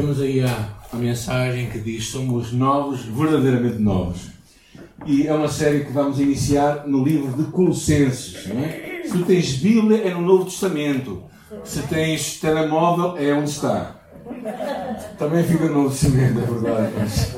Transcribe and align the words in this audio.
Temos 0.00 0.18
aí 0.18 0.40
a, 0.40 0.68
a 0.94 0.96
mensagem 0.96 1.68
que 1.68 1.78
diz: 1.78 2.06
Somos 2.06 2.54
novos, 2.54 3.02
verdadeiramente 3.02 3.76
novos. 3.76 4.30
E 5.04 5.26
é 5.26 5.34
uma 5.34 5.46
série 5.46 5.84
que 5.84 5.92
vamos 5.92 6.18
iniciar 6.18 6.86
no 6.86 7.04
livro 7.04 7.30
de 7.36 7.50
Colossenses. 7.50 8.46
Não 8.46 8.64
é? 8.64 9.02
Se 9.04 9.22
tens 9.24 9.56
Bíblia, 9.56 10.08
é 10.08 10.14
no 10.14 10.22
Novo 10.22 10.46
Testamento. 10.46 11.24
Se 11.64 11.82
tens 11.82 12.40
telemóvel, 12.40 13.18
é 13.18 13.34
onde 13.34 13.50
está. 13.50 14.00
Também 15.18 15.44
fica 15.44 15.66
no 15.66 15.82
Novo 15.82 15.90
Testamento, 15.90 16.38
é 16.38 16.46
verdade. 16.46 16.92
Mas, 16.98 17.36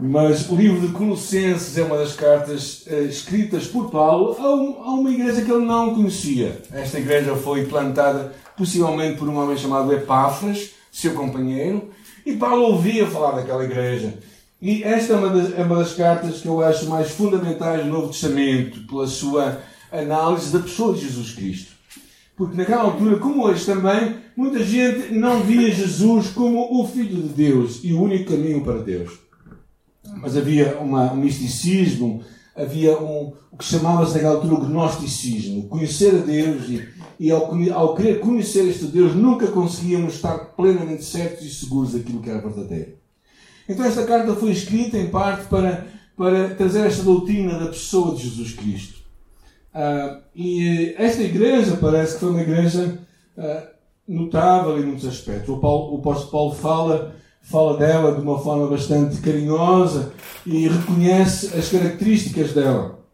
mas 0.00 0.50
o 0.50 0.56
livro 0.56 0.80
de 0.80 0.94
Colossenses 0.94 1.76
é 1.76 1.82
uma 1.82 1.98
das 1.98 2.14
cartas 2.14 2.84
eh, 2.86 3.02
escritas 3.02 3.66
por 3.66 3.90
Paulo 3.90 4.34
a, 4.38 4.54
um, 4.54 4.82
a 4.82 4.94
uma 4.94 5.10
igreja 5.10 5.42
que 5.42 5.52
ele 5.52 5.66
não 5.66 5.94
conhecia. 5.94 6.58
Esta 6.72 6.98
igreja 6.98 7.36
foi 7.36 7.66
plantada 7.66 8.32
possivelmente 8.56 9.18
por 9.18 9.28
um 9.28 9.36
homem 9.36 9.58
chamado 9.58 9.92
Epáfras, 9.92 10.74
seu 10.96 11.12
companheiro, 11.12 11.90
e 12.24 12.34
Paulo 12.36 12.62
ouvia 12.62 13.06
falar 13.06 13.32
daquela 13.32 13.64
igreja. 13.64 14.14
E 14.60 14.82
esta 14.82 15.12
é 15.12 15.16
uma, 15.16 15.28
das, 15.28 15.58
é 15.58 15.62
uma 15.62 15.76
das 15.76 15.92
cartas 15.92 16.40
que 16.40 16.48
eu 16.48 16.62
acho 16.62 16.88
mais 16.88 17.10
fundamentais 17.10 17.84
do 17.84 17.92
Novo 17.92 18.08
Testamento, 18.08 18.86
pela 18.86 19.06
sua 19.06 19.60
análise 19.92 20.50
da 20.50 20.60
pessoa 20.60 20.94
de 20.94 21.02
Jesus 21.02 21.32
Cristo. 21.32 21.72
Porque 22.34 22.56
naquela 22.56 22.82
altura, 22.82 23.18
como 23.18 23.44
hoje 23.44 23.66
também, 23.66 24.16
muita 24.34 24.64
gente 24.64 25.12
não 25.12 25.42
via 25.42 25.70
Jesus 25.70 26.28
como 26.28 26.80
o 26.80 26.88
Filho 26.88 27.22
de 27.22 27.28
Deus 27.28 27.80
e 27.84 27.92
o 27.92 28.00
único 28.00 28.30
caminho 28.30 28.62
para 28.62 28.82
Deus. 28.82 29.12
Mas 30.16 30.34
havia 30.34 30.78
uma, 30.78 31.12
um 31.12 31.16
misticismo, 31.16 32.22
havia 32.56 32.98
um, 32.98 33.34
o 33.52 33.56
que 33.58 33.64
chamava-se 33.64 34.14
naquela 34.14 34.36
altura 34.36 34.54
o 34.54 34.66
gnosticismo, 34.66 35.68
conhecer 35.68 36.14
a 36.14 36.18
Deus 36.18 36.68
e 36.70 36.88
e 37.18 37.30
ao, 37.30 37.52
ao 37.72 37.94
querer 37.94 38.20
conhecer 38.20 38.68
este 38.68 38.86
Deus 38.86 39.14
nunca 39.14 39.46
conseguíamos 39.48 40.14
estar 40.14 40.36
plenamente 40.56 41.04
certos 41.04 41.44
e 41.44 41.50
seguros 41.50 41.92
daquilo 41.92 42.20
que 42.20 42.30
era 42.30 42.40
verdadeiro. 42.40 42.94
Então 43.68 43.84
esta 43.84 44.04
carta 44.04 44.34
foi 44.34 44.50
escrita 44.50 44.96
em 44.96 45.08
parte 45.08 45.46
para, 45.48 45.86
para 46.16 46.54
trazer 46.54 46.86
esta 46.86 47.02
doutrina 47.02 47.58
da 47.58 47.66
pessoa 47.66 48.14
de 48.14 48.22
Jesus 48.22 48.52
Cristo. 48.52 49.00
Uh, 49.74 50.22
e 50.34 50.94
esta 50.96 51.22
igreja 51.22 51.76
parece 51.76 52.14
que 52.14 52.20
foi 52.20 52.30
uma 52.30 52.42
igreja 52.42 52.98
uh, 53.36 53.76
notável 54.06 54.78
em 54.78 54.86
muitos 54.86 55.06
aspectos. 55.06 55.48
O, 55.48 55.58
Paulo, 55.58 55.94
o 55.94 55.98
apóstolo 55.98 56.30
Paulo 56.30 56.54
fala, 56.54 57.16
fala 57.42 57.76
dela 57.76 58.14
de 58.14 58.20
uma 58.20 58.38
forma 58.38 58.68
bastante 58.68 59.20
carinhosa 59.20 60.12
e 60.46 60.68
reconhece 60.68 61.56
as 61.56 61.68
características 61.68 62.52
dela. 62.52 63.05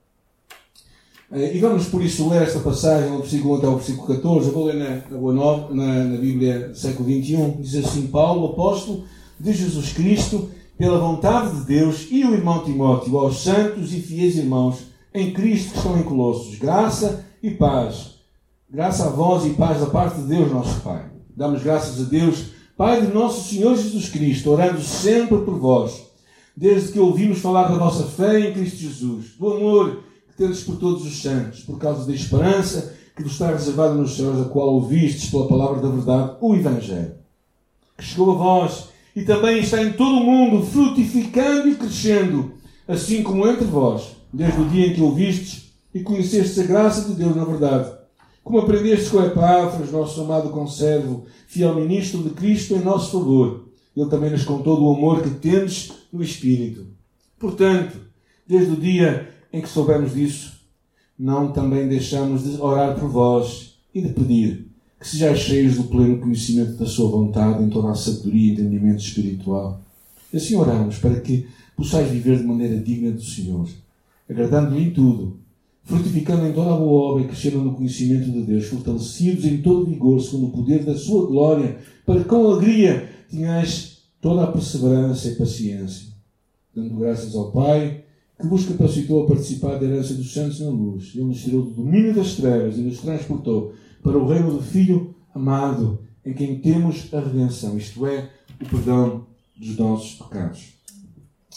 Eh, 1.32 1.56
e 1.56 1.60
vamos 1.60 1.86
por 1.86 2.02
isso 2.02 2.28
ler 2.28 2.42
esta 2.42 2.60
passagem, 2.60 3.10
do 3.10 3.18
versículo 3.18 3.54
1 3.54 3.58
até 3.58 3.68
o 3.68 3.76
versículo 3.76 4.06
14. 4.08 4.48
Eu 4.48 4.54
vou 4.54 4.66
ler 4.66 4.74
na, 4.74 5.18
na, 5.18 5.68
na, 5.70 6.04
na 6.04 6.16
Bíblia 6.18 6.74
século 6.74 7.08
XXI. 7.08 7.56
Diz 7.58 7.86
assim: 7.86 8.06
Paulo, 8.08 8.48
apóstolo 8.48 9.04
de 9.40 9.52
Jesus 9.52 9.92
Cristo, 9.94 10.50
pela 10.76 10.98
vontade 10.98 11.58
de 11.58 11.64
Deus, 11.64 12.06
e 12.10 12.24
o 12.24 12.34
irmão 12.34 12.62
Timóteo, 12.62 13.16
aos 13.16 13.42
santos 13.42 13.94
e 13.94 14.00
fiéis 14.00 14.36
irmãos 14.36 14.92
em 15.14 15.32
Cristo 15.32 15.72
que 15.72 15.78
estão 15.78 15.98
em 15.98 16.02
Colossos, 16.02 16.58
graça 16.58 17.24
e 17.42 17.50
paz. 17.50 18.12
Graça 18.70 19.06
a 19.06 19.10
vós 19.10 19.44
e 19.46 19.50
paz 19.50 19.80
da 19.80 19.86
parte 19.86 20.20
de 20.20 20.28
Deus, 20.28 20.50
nosso 20.50 20.80
Pai. 20.80 21.10
Damos 21.34 21.62
graças 21.62 22.00
a 22.00 22.08
Deus, 22.08 22.46
Pai 22.76 23.00
de 23.00 23.12
nosso 23.12 23.48
Senhor 23.48 23.74
Jesus 23.76 24.08
Cristo, 24.08 24.50
orando 24.50 24.80
sempre 24.80 25.38
por 25.38 25.58
vós, 25.58 26.02
desde 26.56 26.92
que 26.92 27.00
ouvimos 27.00 27.38
falar 27.38 27.68
da 27.68 27.78
vossa 27.78 28.04
fé 28.04 28.40
em 28.40 28.52
Cristo 28.52 28.78
Jesus, 28.78 29.36
do 29.38 29.52
amor 29.52 30.11
tendes 30.36 30.62
por 30.62 30.76
todos 30.76 31.06
os 31.06 31.22
santos, 31.22 31.60
por 31.60 31.78
causa 31.78 32.06
da 32.06 32.14
esperança 32.14 32.94
que 33.14 33.22
vos 33.22 33.32
está 33.32 33.50
reservada 33.50 33.94
nos 33.94 34.16
céus, 34.16 34.40
a 34.40 34.48
qual 34.48 34.74
ouvistes 34.74 35.30
pela 35.30 35.46
palavra 35.46 35.82
da 35.82 35.88
verdade, 35.88 36.36
o 36.40 36.54
Evangelho, 36.54 37.14
que 37.96 38.04
chegou 38.04 38.32
a 38.32 38.34
vós 38.34 38.88
e 39.14 39.22
também 39.22 39.60
está 39.60 39.82
em 39.82 39.92
todo 39.92 40.16
o 40.16 40.24
mundo, 40.24 40.64
frutificando 40.64 41.68
e 41.68 41.74
crescendo, 41.74 42.52
assim 42.88 43.22
como 43.22 43.46
entre 43.46 43.66
vós, 43.66 44.16
desde 44.32 44.60
o 44.60 44.68
dia 44.68 44.86
em 44.86 44.94
que 44.94 45.02
ouvistes 45.02 45.72
e 45.94 46.00
conhecestes 46.00 46.58
a 46.58 46.66
graça 46.66 47.08
de 47.08 47.14
Deus 47.14 47.36
na 47.36 47.44
verdade. 47.44 47.92
Como 48.42 48.58
aprendestes 48.58 49.10
com 49.10 49.22
Epáfras, 49.22 49.92
nosso 49.92 50.20
amado 50.20 50.50
conservo, 50.50 51.26
fiel 51.46 51.74
ministro 51.74 52.22
de 52.22 52.30
Cristo 52.30 52.74
em 52.74 52.80
nosso 52.80 53.12
favor. 53.12 53.68
Ele 53.96 54.08
também 54.08 54.30
nos 54.30 54.44
contou 54.44 54.76
do 54.76 54.90
amor 54.90 55.22
que 55.22 55.30
tendes 55.30 55.92
no 56.12 56.22
Espírito. 56.22 56.86
Portanto, 57.38 57.98
desde 58.46 58.72
o 58.72 58.76
dia 58.76 59.28
em 59.52 59.60
que 59.60 59.68
soubemos 59.68 60.14
disso, 60.14 60.60
não 61.18 61.52
também 61.52 61.88
deixamos 61.88 62.44
de 62.44 62.60
orar 62.60 62.98
por 62.98 63.08
vós 63.08 63.74
e 63.94 64.00
de 64.00 64.08
pedir 64.08 64.66
que 64.98 65.08
sejais 65.08 65.40
cheios 65.40 65.76
do 65.76 65.84
pleno 65.84 66.18
conhecimento 66.18 66.74
da 66.74 66.86
Sua 66.86 67.10
vontade 67.10 67.62
em 67.62 67.68
toda 67.68 67.90
a 67.90 67.94
sabedoria 67.94 68.50
e 68.50 68.52
entendimento 68.52 69.02
espiritual. 69.02 69.80
Assim 70.32 70.54
oramos 70.54 70.98
para 70.98 71.20
que 71.20 71.46
possais 71.76 72.08
viver 72.08 72.38
de 72.38 72.44
maneira 72.44 72.78
digna 72.78 73.10
do 73.10 73.22
Senhor, 73.22 73.68
agradando-lhe 74.30 74.84
em 74.84 74.90
tudo, 74.92 75.38
frutificando 75.84 76.46
em 76.46 76.52
toda 76.52 76.72
a 76.72 76.76
boa 76.76 77.12
obra 77.12 77.24
e 77.24 77.26
crescendo 77.26 77.58
no 77.58 77.74
conhecimento 77.74 78.30
de 78.30 78.42
Deus, 78.42 78.66
fortalecidos 78.66 79.44
em 79.44 79.60
todo 79.60 79.86
vigor, 79.86 80.20
segundo 80.20 80.46
o 80.46 80.50
poder 80.50 80.84
da 80.84 80.96
Sua 80.96 81.26
glória, 81.26 81.78
para 82.06 82.20
que 82.20 82.28
com 82.28 82.46
alegria 82.46 83.10
tenhais 83.28 83.98
toda 84.20 84.44
a 84.44 84.52
perseverança 84.52 85.28
e 85.28 85.34
paciência, 85.34 86.08
dando 86.74 86.94
graças 86.94 87.34
ao 87.34 87.50
Pai 87.50 88.01
que 88.42 88.48
vos 88.48 88.66
capacitou 88.66 89.22
a 89.22 89.26
participar 89.28 89.78
da 89.78 89.86
herança 89.86 90.14
dos 90.14 90.32
santos 90.32 90.60
na 90.60 90.68
luz. 90.68 91.12
Ele 91.14 91.26
nos 91.26 91.42
tirou 91.42 91.62
do 91.62 91.70
domínio 91.70 92.12
das 92.12 92.34
trevas 92.34 92.76
e 92.76 92.80
nos 92.80 92.98
transportou 92.98 93.72
para 94.02 94.18
o 94.18 94.26
reino 94.26 94.50
do 94.50 94.60
Filho 94.60 95.14
amado, 95.32 96.00
em 96.26 96.34
quem 96.34 96.58
temos 96.58 97.08
a 97.14 97.20
redenção, 97.20 97.78
isto 97.78 98.04
é, 98.04 98.28
o 98.60 98.68
perdão 98.68 99.26
dos 99.56 99.76
nossos 99.78 100.14
pecados. 100.14 100.74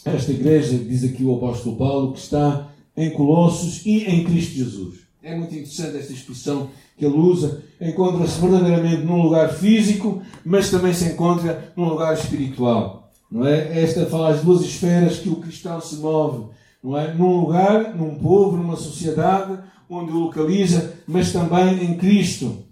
Esta 0.05 0.31
igreja, 0.31 0.77
diz 0.77 1.03
aqui 1.03 1.23
o 1.23 1.35
apóstolo 1.35 1.75
Paulo, 1.75 2.13
que 2.13 2.19
está 2.19 2.71
em 2.95 3.09
Colossos 3.09 3.83
e 3.83 4.03
em 4.03 4.23
Cristo 4.23 4.53
Jesus. 4.53 4.99
É 5.23 5.35
muito 5.35 5.55
interessante 5.55 5.97
esta 5.97 6.13
expressão 6.13 6.69
que 6.95 7.03
ele 7.03 7.17
usa. 7.17 7.63
Encontra-se 7.81 8.39
verdadeiramente 8.39 9.03
num 9.03 9.23
lugar 9.23 9.51
físico, 9.51 10.21
mas 10.45 10.69
também 10.69 10.93
se 10.93 11.05
encontra 11.05 11.73
num 11.75 11.89
lugar 11.89 12.13
espiritual. 12.13 13.11
Não 13.31 13.45
é? 13.45 13.81
Esta 13.81 14.05
fala 14.05 14.29
as 14.29 14.41
duas 14.41 14.61
esferas 14.61 15.17
que 15.17 15.29
o 15.29 15.37
cristão 15.37 15.81
se 15.81 15.95
move 15.95 16.45
não 16.85 16.97
é? 16.97 17.13
Num 17.15 17.41
lugar, 17.41 17.95
num 17.95 18.19
povo, 18.19 18.57
numa 18.57 18.75
sociedade 18.75 19.57
onde 19.89 20.11
o 20.11 20.19
localiza, 20.19 20.93
mas 21.07 21.33
também 21.33 21.83
em 21.83 21.97
Cristo. 21.97 22.63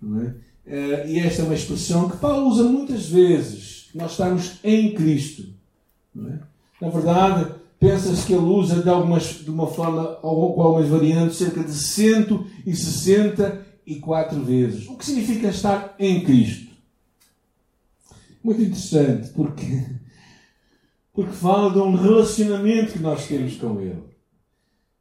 Não 0.00 0.20
é? 0.20 0.34
Eh, 0.66 1.12
e 1.12 1.18
esta 1.18 1.40
é 1.40 1.46
uma 1.46 1.54
expressão 1.54 2.10
que 2.10 2.18
Paulo 2.18 2.48
usa 2.48 2.64
muitas 2.64 3.08
vezes. 3.08 3.88
Nós 3.94 4.10
estamos 4.10 4.58
em 4.62 4.92
Cristo. 4.92 5.46
Não 6.14 6.30
é? 6.30 6.40
Na 6.78 6.90
verdade, 6.90 7.52
pensa-se 7.80 8.26
que 8.26 8.34
ele 8.34 8.44
usa 8.44 8.82
de, 8.82 8.90
algumas, 8.90 9.42
de 9.42 9.50
uma 9.50 9.66
forma, 9.66 10.16
com 10.16 10.28
algumas 10.28 10.86
variantes, 10.88 11.38
cerca 11.38 11.64
de 11.64 11.72
164 11.72 14.44
vezes. 14.44 14.86
O 14.88 14.96
que 14.96 15.06
significa 15.06 15.48
estar 15.48 15.94
em 15.98 16.22
Cristo? 16.22 16.74
Muito 18.42 18.60
interessante, 18.60 19.30
porque 19.30 19.86
porque 21.14 21.32
fala 21.32 21.72
de 21.72 21.78
um 21.78 21.94
relacionamento 21.94 22.92
que 22.92 22.98
nós 22.98 23.26
temos 23.26 23.56
com 23.56 23.80
Ele. 23.80 24.02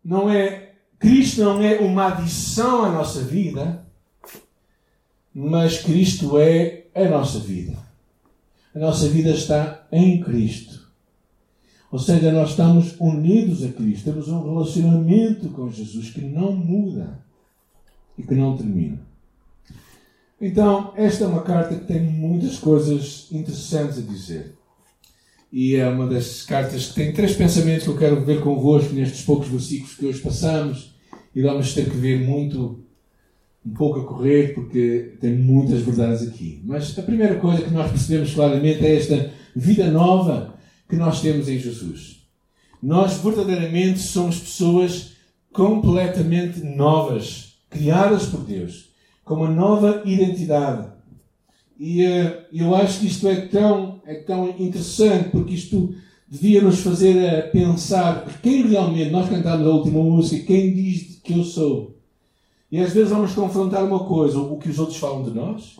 Não 0.05 0.29
é 0.29 0.63
Cristo 1.03 1.41
não 1.41 1.61
é 1.61 1.79
uma 1.79 2.13
adição 2.13 2.85
à 2.85 2.89
nossa 2.89 3.19
vida, 3.19 3.85
mas 5.35 5.81
Cristo 5.81 6.39
é 6.39 6.85
a 6.95 7.09
nossa 7.09 7.39
vida. 7.39 7.77
A 8.73 8.79
nossa 8.79 9.09
vida 9.09 9.31
está 9.31 9.85
em 9.91 10.23
Cristo. 10.23 10.87
Ou 11.91 11.99
seja, 11.99 12.31
nós 12.31 12.51
estamos 12.51 12.95
unidos 13.01 13.65
a 13.65 13.71
Cristo, 13.73 14.05
temos 14.05 14.29
um 14.29 14.53
relacionamento 14.53 15.49
com 15.49 15.69
Jesus 15.69 16.09
que 16.09 16.21
não 16.21 16.53
muda 16.53 17.19
e 18.17 18.23
que 18.23 18.33
não 18.33 18.55
termina. 18.55 19.01
Então, 20.39 20.93
esta 20.95 21.25
é 21.25 21.27
uma 21.27 21.43
carta 21.43 21.75
que 21.75 21.85
tem 21.85 22.01
muitas 22.01 22.57
coisas 22.59 23.27
interessantes 23.29 23.97
a 23.97 24.01
dizer. 24.01 24.55
E 25.53 25.75
é 25.75 25.87
uma 25.87 26.07
das 26.07 26.41
cartas 26.41 26.87
que 26.87 26.95
tem 26.95 27.13
três 27.13 27.35
pensamentos 27.35 27.83
que 27.83 27.89
eu 27.91 27.97
quero 27.97 28.25
ver 28.25 28.41
convosco 28.41 28.91
nestes 28.91 29.21
poucos 29.21 29.49
versículos 29.49 29.93
que 29.93 30.07
hoje 30.07 30.19
passamos. 30.19 30.95
E 31.35 31.43
vamos 31.43 31.75
ter 31.75 31.87
que 31.91 31.95
ver 31.95 32.25
muito, 32.25 32.83
um 33.63 33.69
pouco 33.71 33.99
a 33.99 34.03
correr, 34.03 34.55
porque 34.55 35.13
tem 35.21 35.37
muitas 35.37 35.81
verdades 35.81 36.27
aqui. 36.27 36.59
Mas 36.65 36.97
a 36.97 37.03
primeira 37.03 37.35
coisa 37.35 37.61
que 37.61 37.69
nós 37.69 37.91
percebemos 37.91 38.33
claramente 38.33 38.83
é 38.83 38.95
esta 38.95 39.31
vida 39.55 39.91
nova 39.91 40.55
que 40.89 40.95
nós 40.95 41.21
temos 41.21 41.47
em 41.47 41.59
Jesus. 41.59 42.23
Nós 42.81 43.17
verdadeiramente 43.17 43.99
somos 43.99 44.39
pessoas 44.39 45.11
completamente 45.51 46.61
novas, 46.61 47.59
criadas 47.69 48.25
por 48.25 48.43
Deus, 48.43 48.89
com 49.23 49.35
uma 49.35 49.51
nova 49.51 50.01
identidade 50.03 50.87
e 51.79 52.05
uh, 52.05 52.45
eu 52.51 52.75
acho 52.75 52.99
que 52.99 53.07
isto 53.07 53.27
é 53.27 53.47
tão, 53.47 54.01
é 54.05 54.15
tão 54.15 54.49
interessante, 54.49 55.29
porque 55.29 55.53
isto 55.53 55.95
devia 56.27 56.61
nos 56.61 56.79
fazer 56.79 57.15
uh, 57.15 57.51
pensar 57.51 58.25
quem 58.41 58.67
realmente, 58.67 59.11
nós 59.11 59.29
cantamos 59.29 59.65
a 59.65 59.69
última 59.69 60.01
música, 60.01 60.45
quem 60.45 60.73
diz 60.73 61.19
que 61.23 61.33
eu 61.33 61.43
sou. 61.43 61.97
E 62.71 62.79
às 62.79 62.91
vezes 62.91 63.09
vamos 63.09 63.33
confrontar 63.33 63.83
uma 63.83 64.05
coisa, 64.05 64.39
o 64.39 64.57
que 64.57 64.69
os 64.69 64.79
outros 64.79 64.97
falam 64.97 65.23
de 65.23 65.31
nós, 65.31 65.79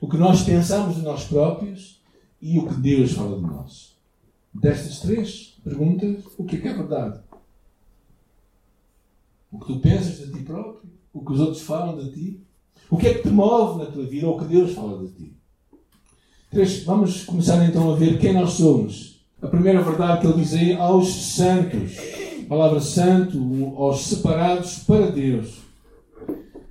o 0.00 0.08
que 0.08 0.16
nós 0.16 0.42
pensamos 0.42 0.96
de 0.96 1.02
nós 1.02 1.24
próprios, 1.24 2.02
e 2.44 2.58
o 2.58 2.66
que 2.66 2.74
Deus 2.74 3.12
fala 3.12 3.36
de 3.38 3.42
nós. 3.42 3.96
Destas 4.52 5.00
três 5.00 5.58
perguntas, 5.64 6.24
o 6.36 6.44
que 6.44 6.56
é 6.56 6.60
que 6.60 6.68
é 6.68 6.74
verdade? 6.74 7.20
O 9.50 9.58
que 9.58 9.72
tu 9.72 9.80
pensas 9.80 10.18
de 10.18 10.30
ti 10.30 10.44
próprio? 10.44 10.90
O 11.10 11.24
que 11.24 11.32
os 11.32 11.40
outros 11.40 11.62
falam 11.62 11.96
de 11.96 12.12
ti? 12.12 12.40
O 12.90 12.98
que 12.98 13.06
é 13.06 13.14
que 13.14 13.22
te 13.22 13.30
move 13.30 13.82
na 13.82 13.90
tua 13.90 14.04
vida 14.04 14.26
ou 14.26 14.36
o 14.36 14.38
que 14.38 14.44
Deus 14.44 14.74
fala 14.74 15.06
de 15.06 15.12
ti? 15.12 15.33
Vamos 16.86 17.24
começar 17.24 17.64
então 17.64 17.92
a 17.92 17.96
ver 17.96 18.16
quem 18.18 18.32
nós 18.32 18.52
somos. 18.52 19.18
A 19.42 19.48
primeira 19.48 19.82
verdade 19.82 20.20
que 20.20 20.26
ele 20.28 20.40
diz 20.40 20.54
aí 20.54 20.72
aos 20.74 21.34
santos. 21.34 21.98
A 22.44 22.48
palavra 22.48 22.80
santo, 22.80 23.74
aos 23.76 24.06
separados 24.06 24.78
para 24.86 25.10
Deus. 25.10 25.64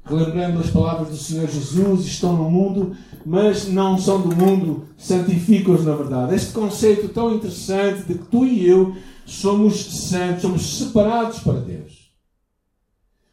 Relembrando 0.06 0.62
as 0.62 0.70
palavras 0.70 1.10
do 1.10 1.18
Senhor 1.18 1.50
Jesus, 1.50 2.06
estão 2.06 2.32
no 2.38 2.50
mundo, 2.50 2.96
mas 3.26 3.68
não 3.68 3.98
são 3.98 4.22
do 4.22 4.34
mundo, 4.34 4.86
santificam-os 4.98 5.84
na 5.84 5.96
verdade. 5.96 6.36
Este 6.36 6.54
conceito 6.54 7.10
tão 7.10 7.36
interessante 7.36 8.04
de 8.04 8.14
que 8.14 8.26
tu 8.26 8.46
e 8.46 8.66
eu 8.66 8.96
somos 9.26 9.84
santos, 10.10 10.44
somos 10.44 10.78
separados 10.78 11.40
para 11.40 11.60
Deus. 11.60 12.10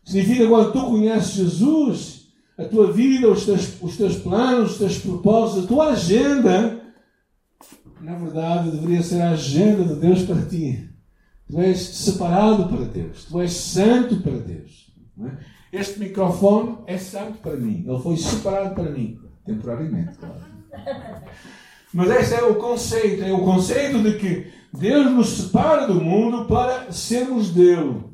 Significa 0.04 0.48
quando 0.48 0.72
tu 0.72 0.80
conheces 0.80 1.30
Jesus, 1.32 2.19
a 2.60 2.68
tua 2.68 2.92
vida, 2.92 3.30
os 3.30 3.46
teus, 3.46 3.80
os 3.80 3.96
teus 3.96 4.16
planos, 4.16 4.72
os 4.72 4.78
teus 4.78 4.98
propósitos, 4.98 5.64
a 5.64 5.68
tua 5.68 5.88
agenda, 5.92 6.82
na 8.00 8.16
verdade 8.16 8.70
deveria 8.70 9.02
ser 9.02 9.22
a 9.22 9.30
agenda 9.30 9.82
de 9.84 10.00
Deus 10.00 10.22
para 10.24 10.42
ti. 10.42 10.90
Tu 11.48 11.58
és 11.58 11.78
separado 11.78 12.68
para 12.68 12.84
Deus, 12.84 13.24
tu 13.24 13.40
és 13.40 13.52
santo 13.52 14.20
para 14.20 14.38
Deus. 14.38 14.92
É? 15.72 15.78
Este 15.80 15.98
microfone 15.98 16.78
é 16.86 16.98
santo 16.98 17.38
para 17.38 17.56
mim. 17.56 17.84
Ele 17.86 18.02
foi 18.02 18.16
separado 18.16 18.74
para 18.74 18.90
mim. 18.90 19.18
Temporariamente, 19.44 20.18
claro. 20.18 20.40
Mas 21.92 22.10
este 22.10 22.34
é 22.34 22.42
o 22.44 22.56
conceito. 22.56 23.22
É 23.22 23.32
o 23.32 23.44
conceito 23.44 24.02
de 24.02 24.18
que 24.18 24.52
Deus 24.72 25.10
nos 25.10 25.28
separa 25.28 25.86
do 25.86 25.94
mundo 25.94 26.44
para 26.46 26.92
sermos 26.92 27.50
dele. 27.50 28.04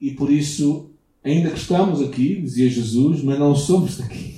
E 0.00 0.10
por 0.12 0.30
isso, 0.30 0.85
ainda 1.26 1.50
que 1.50 1.58
estamos 1.58 2.00
aqui, 2.00 2.40
dizia 2.40 2.70
Jesus, 2.70 3.22
mas 3.22 3.38
não 3.38 3.54
somos 3.56 3.98
daqui. 3.98 4.36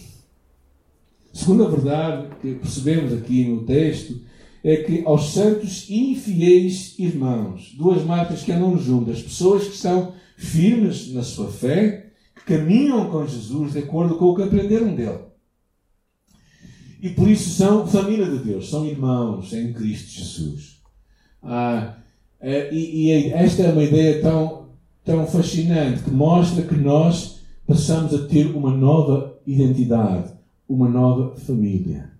Segunda 1.32 1.68
verdade 1.68 2.28
que 2.40 2.54
percebemos 2.54 3.12
aqui 3.12 3.44
no 3.44 3.64
texto 3.64 4.20
é 4.64 4.76
que 4.78 5.04
aos 5.04 5.32
santos 5.32 5.88
infiéis 5.90 6.98
irmãos, 6.98 7.74
duas 7.76 8.02
marcas 8.04 8.42
que 8.42 8.50
andam 8.50 8.78
juntas, 8.78 9.22
pessoas 9.22 9.68
que 9.68 9.76
são 9.76 10.14
firmes 10.36 11.12
na 11.12 11.22
sua 11.22 11.50
fé, 11.50 12.10
que 12.34 12.54
caminham 12.54 13.10
com 13.10 13.26
Jesus 13.26 13.72
de 13.72 13.80
acordo 13.80 14.16
com 14.16 14.24
o 14.26 14.34
que 14.34 14.42
aprenderam 14.42 14.94
dele. 14.94 15.28
E 17.02 17.10
por 17.10 17.28
isso 17.28 17.50
são 17.50 17.86
família 17.86 18.26
de 18.26 18.38
Deus, 18.38 18.70
são 18.70 18.86
irmãos 18.86 19.52
em 19.52 19.72
Cristo 19.74 20.10
Jesus. 20.10 20.80
Ah, 21.42 21.98
eh, 22.40 22.70
e, 22.72 23.06
e 23.06 23.30
esta 23.30 23.62
é 23.62 23.72
uma 23.72 23.84
ideia 23.84 24.20
tão, 24.20 24.57
tão 25.08 25.26
fascinante 25.26 26.02
que 26.02 26.10
mostra 26.10 26.62
que 26.62 26.74
nós 26.74 27.40
passamos 27.66 28.12
a 28.12 28.26
ter 28.26 28.54
uma 28.54 28.70
nova 28.70 29.40
identidade, 29.46 30.34
uma 30.68 30.86
nova 30.86 31.34
família. 31.34 32.10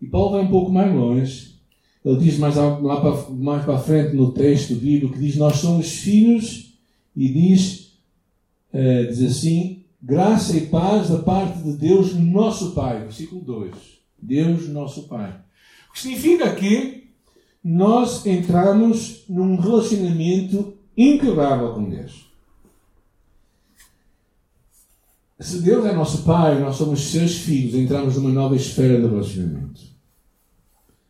E 0.00 0.06
Paulo 0.06 0.30
vai 0.30 0.40
um 0.40 0.48
pouco 0.48 0.72
mais 0.72 0.90
longe. 0.90 1.54
Ele 2.02 2.16
diz 2.16 2.38
mais, 2.38 2.56
lá 2.56 3.00
para, 3.02 3.30
mais 3.30 3.64
para 3.66 3.78
frente 3.78 4.16
no 4.16 4.32
texto 4.32 4.74
bíblico 4.74 5.12
que 5.12 5.20
diz: 5.20 5.36
Nós 5.36 5.56
somos 5.56 5.92
filhos 5.92 6.78
e 7.14 7.28
diz, 7.28 7.98
uh, 8.72 9.06
diz 9.08 9.22
assim: 9.22 9.84
graça 10.00 10.56
e 10.56 10.62
paz 10.62 11.10
da 11.10 11.18
parte 11.18 11.62
de 11.62 11.72
Deus, 11.72 12.14
nosso 12.14 12.72
Pai. 12.72 13.02
Versículo 13.02 13.42
2. 13.42 13.74
Deus, 14.18 14.66
nosso 14.70 15.02
Pai. 15.08 15.30
O 15.90 15.92
que 15.92 16.00
significa 16.00 16.54
que 16.54 17.04
nós 17.62 18.24
entramos 18.24 19.24
num 19.28 19.56
relacionamento 19.56 20.74
inquebrável 20.96 21.72
com 21.72 21.88
Deus. 21.88 22.32
Se 25.40 25.60
Deus 25.60 25.84
é 25.84 25.92
nosso 25.92 26.22
Pai, 26.22 26.60
nós 26.60 26.76
somos 26.76 27.10
seus 27.10 27.36
filhos, 27.36 27.74
entramos 27.74 28.16
numa 28.16 28.30
nova 28.30 28.54
esfera 28.54 29.00
de 29.00 29.06
relacionamento. 29.06 29.80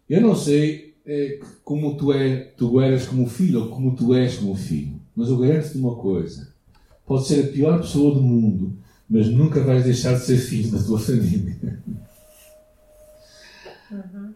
Eu 0.09 0.21
não 0.21 0.35
sei 0.35 0.95
é, 1.07 1.39
como 1.63 1.97
tu, 1.97 2.13
é, 2.13 2.37
tu 2.57 2.81
eras 2.81 3.07
como 3.07 3.29
filho 3.29 3.61
ou 3.61 3.69
como 3.69 3.95
tu 3.95 4.15
és 4.15 4.37
como 4.37 4.57
filho. 4.57 5.01
Mas 5.15 5.29
eu 5.29 5.39
garanto-te 5.39 5.79
uma 5.79 5.95
coisa: 5.95 6.53
pode 7.07 7.27
ser 7.27 7.45
a 7.45 7.53
pior 7.53 7.81
pessoa 7.81 8.15
do 8.15 8.23
mundo, 8.23 8.77
mas 9.09 9.29
nunca 9.29 9.63
vais 9.63 9.85
deixar 9.85 10.15
de 10.15 10.25
ser 10.25 10.39
filho 10.39 10.71
da 10.71 10.83
tua 10.83 10.99
família. 10.99 11.83
Uhum. 13.91 14.35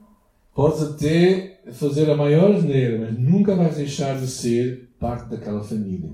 Podes 0.55 0.83
até 0.83 1.61
fazer 1.73 2.11
a 2.11 2.17
maior 2.17 2.55
asneira, 2.55 2.99
mas 2.99 3.19
nunca 3.19 3.55
vais 3.55 3.77
deixar 3.77 4.19
de 4.21 4.27
ser 4.27 4.88
parte 4.99 5.31
daquela 5.31 5.63
família. 5.63 6.11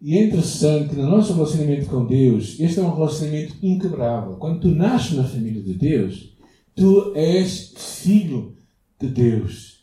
E 0.00 0.16
é 0.16 0.24
interessante 0.24 0.90
que 0.90 0.96
no 0.96 1.10
nosso 1.10 1.34
relacionamento 1.34 1.86
com 1.86 2.06
Deus, 2.06 2.58
este 2.58 2.80
é 2.80 2.82
um 2.82 2.94
relacionamento 2.94 3.54
inquebrável. 3.62 4.36
Quando 4.36 4.60
tu 4.60 4.68
nasces 4.68 5.16
na 5.16 5.24
família 5.24 5.62
de 5.62 5.74
Deus, 5.74 6.34
tu 6.74 7.12
és 7.14 7.74
filho 7.76 8.56
de 8.98 9.08
Deus. 9.08 9.80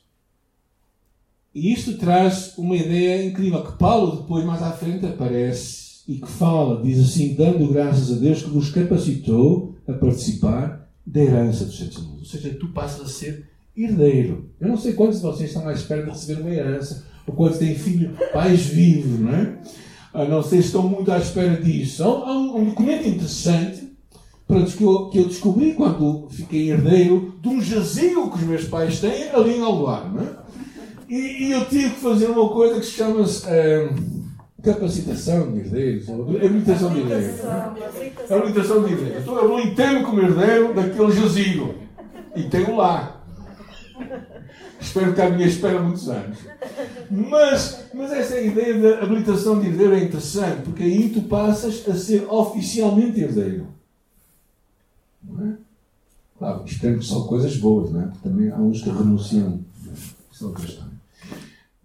E 1.54 1.72
isto 1.72 1.98
traz 1.98 2.58
uma 2.58 2.76
ideia 2.76 3.26
incrível 3.26 3.64
que 3.64 3.78
Paulo 3.78 4.22
depois 4.22 4.44
mais 4.44 4.62
à 4.62 4.72
frente 4.72 5.06
aparece 5.06 6.04
e 6.08 6.20
que 6.20 6.28
fala, 6.28 6.82
diz 6.82 7.00
assim, 7.00 7.36
dando 7.36 7.68
graças 7.72 8.16
a 8.16 8.20
Deus 8.20 8.42
que 8.42 8.50
vos 8.50 8.70
capacitou 8.70 9.76
a 9.88 9.94
participar 9.94 10.88
da 11.06 11.22
herança 11.22 11.66
dos 11.66 11.78
santos 11.78 11.98
Ou 11.98 12.26
seja, 12.26 12.54
tu 12.60 12.70
passas 12.70 13.02
a 13.02 13.10
ser 13.10 13.50
herdeiro. 13.76 14.52
Eu 14.60 14.68
não 14.68 14.78
sei 14.78 14.94
quantos 14.94 15.18
de 15.18 15.24
vocês 15.24 15.50
estão 15.50 15.68
à 15.68 15.74
espera 15.74 16.04
de 16.04 16.10
receber 16.10 16.42
uma 16.42 16.54
herança, 16.54 17.06
ou 17.28 17.36
quantos 17.36 17.60
têm 17.60 17.76
filhos, 17.76 18.18
pais 18.32 18.66
vivos, 18.68 19.20
não 19.20 19.34
é? 19.34 19.58
Ah, 20.14 20.26
não 20.26 20.42
sei 20.42 20.62
se 20.62 20.68
estão 20.68 20.84
muito 20.84 21.12
à 21.12 21.20
espera 21.20 21.62
disso. 21.62 22.04
Há 22.04 22.32
um, 22.32 22.58
um 22.58 22.66
documento 22.66 23.08
interessante 23.08 23.88
pronto, 24.48 24.72
que, 24.72 24.84
eu, 24.84 25.10
que 25.10 25.20
eu 25.20 25.26
descobri 25.26 25.74
quando 25.74 26.28
fiquei 26.32 26.72
herdeiro 26.72 27.36
de 27.42 27.50
um 27.50 27.62
jazigo 27.62 28.32
que 28.32 28.38
os 28.38 28.44
meus 28.44 28.64
pais 28.64 29.00
têm 29.00 29.30
ali 29.30 29.58
em 29.58 29.62
Alvar, 29.62 30.12
não 30.12 30.24
é? 30.24 30.48
E, 31.10 31.46
e, 31.46 31.52
eu 31.52 31.66
tive 31.66 31.92
que 31.92 32.02
fazer 32.02 32.26
uma 32.28 32.50
coisa 32.50 32.80
que 32.80 32.86
se 32.86 32.92
chama 32.94 33.22
uh, 33.22 33.96
capacitação 34.62 35.54
de 35.54 35.60
herdeiros, 35.60 36.10
habilitação 36.10 36.94
de 36.94 37.00
herdeiros. 37.00 37.40
Habilitação 38.30 38.84
de 38.84 38.92
herdeiros. 38.92 39.22
Então 39.22 39.38
eu 39.38 39.54
habilitei-me 39.54 40.04
como 40.04 40.20
herdeiro 40.20 40.74
daquele 40.74 41.12
jazigo. 41.14 41.76
E 42.36 42.44
tenho 42.44 42.76
lá. 42.76 43.17
Espero 44.80 45.14
que 45.14 45.22
a 45.22 45.30
minha 45.30 45.48
espera 45.48 45.82
muitos 45.82 46.08
anos. 46.10 46.38
Mas, 47.10 47.86
mas 47.94 48.12
essa 48.12 48.40
ideia 48.40 48.80
da 48.80 49.04
habilitação 49.04 49.60
de 49.60 49.68
herdeiro 49.68 49.94
é 49.94 50.04
interessante, 50.04 50.62
porque 50.64 50.84
aí 50.84 51.10
tu 51.10 51.22
passas 51.24 51.88
a 51.88 51.96
ser 51.96 52.26
oficialmente 52.30 53.20
herdeiro. 53.20 53.68
Não 55.24 55.48
é? 55.48 55.58
Claro, 56.38 56.64
espero 56.66 57.00
que 57.00 57.06
são 57.06 57.26
coisas 57.26 57.58
boas, 57.58 57.92
não 57.92 58.02
é? 58.02 58.06
Porque 58.06 58.30
também 58.30 58.52
há 58.52 58.58
uns 58.58 58.82
que 58.82 58.90
renunciam. 58.90 59.60
Isso 60.32 60.44
é 60.44 60.48
outra 60.48 60.66
história. 60.66 60.88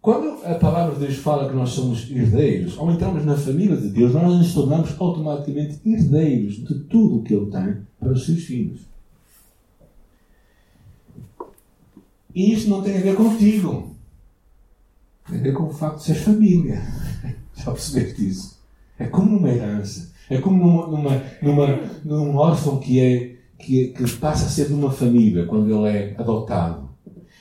Quando 0.03 0.45
a 0.45 0.55
palavra 0.57 0.95
de 0.95 1.07
Deus 1.07 1.17
fala 1.19 1.49
que 1.49 1.55
nós 1.55 1.71
somos 1.71 2.11
herdeiros, 2.11 2.77
ao 2.77 2.91
entrarmos 2.91 3.25
na 3.25 3.37
família 3.37 3.77
de 3.77 3.89
Deus, 3.89 4.13
nós 4.13 4.37
nos 4.37 4.53
tornamos 4.53 4.91
automaticamente 4.99 5.81
herdeiros 5.87 6.57
de 6.57 6.81
tudo 6.81 7.19
o 7.19 7.23
que 7.23 7.33
Ele 7.33 7.47
tem 7.47 7.77
para 8.01 8.13
os 8.13 8.27
seus 8.27 8.43
filhos. 8.43 8.81
E 12.35 12.53
isto 12.53 12.71
não 12.71 12.83
tem 12.83 12.97
a 12.97 13.01
ver 13.01 13.15
contigo. 13.15 13.95
Tem 15.29 15.39
a 15.39 15.43
ver 15.43 15.53
com 15.53 15.65
o 15.65 15.73
facto 15.73 15.99
de 15.99 16.05
ser 16.05 16.15
família. 16.15 16.83
Já 17.55 17.71
percebeste 17.73 18.29
isso? 18.29 18.59
É 18.99 19.07
como 19.07 19.33
numa 19.33 19.51
herança. 19.51 20.13
É 20.31 20.39
como 20.39 20.65
numa, 20.65 20.87
numa, 20.87 21.23
numa, 21.43 21.81
num 22.05 22.37
órfão 22.37 22.79
que, 22.79 23.01
é, 23.01 23.37
que, 23.59 23.89
que 23.89 24.11
passa 24.17 24.47
a 24.47 24.49
ser 24.49 24.69
de 24.69 24.75
uma 24.75 24.91
família 24.91 25.47
quando 25.47 25.71
ele 25.71 25.97
é 25.97 26.15
adotado. 26.19 26.89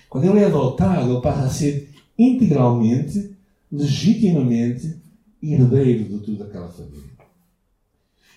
Quando 0.10 0.26
ele 0.26 0.40
é 0.40 0.46
adotado, 0.46 1.10
ele 1.10 1.22
passa 1.22 1.44
a 1.44 1.50
ser 1.50 1.90
integralmente, 2.18 3.32
legitimamente 3.72 4.98
herdeiro 5.42 6.04
de 6.04 6.20
toda 6.20 6.44
aquela 6.44 6.68
família. 6.68 7.12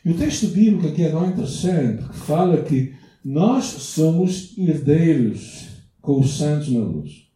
E 0.05 0.11
o 0.11 0.17
texto 0.17 0.49
bíblico 0.49 0.87
aqui 0.87 1.03
é 1.03 1.11
tão 1.11 1.29
interessante 1.29 2.03
porque 2.03 2.19
fala 2.19 2.63
que 2.63 2.95
nós 3.25 3.65
somos 3.65 4.57
herdeiros 4.57 5.64
com 6.05 6.21
os 6.21 6.37
santos 6.37 6.71
na 6.71 6.81
luz. 6.81 7.27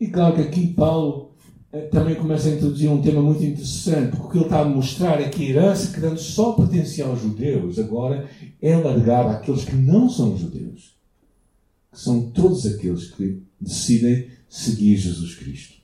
E 0.00 0.08
claro 0.08 0.34
que 0.34 0.42
aqui 0.42 0.66
Paulo 0.68 1.30
eh, 1.72 1.82
também 1.82 2.16
começa 2.16 2.48
a 2.48 2.52
introduzir 2.52 2.90
um 2.90 3.00
tema 3.00 3.22
muito 3.22 3.44
interessante, 3.44 4.16
porque 4.16 4.26
o 4.26 4.30
que 4.30 4.36
ele 4.38 4.44
está 4.44 4.60
a 4.60 4.64
mostrar 4.64 5.20
é 5.20 5.28
que 5.28 5.46
a 5.46 5.50
herança 5.50 5.92
que 5.98 6.04
antes 6.04 6.24
só 6.24 6.52
pertencia 6.52 7.06
aos 7.06 7.20
judeus, 7.20 7.78
agora 7.78 8.28
é 8.60 8.76
largada 8.76 9.30
àqueles 9.30 9.64
que 9.64 9.76
não 9.76 10.10
são 10.10 10.36
judeus. 10.36 10.98
Que 11.92 12.00
são 12.00 12.30
todos 12.30 12.66
aqueles 12.66 13.12
que 13.12 13.40
decidem 13.60 14.28
seguir 14.48 14.96
Jesus 14.96 15.36
Cristo. 15.36 15.74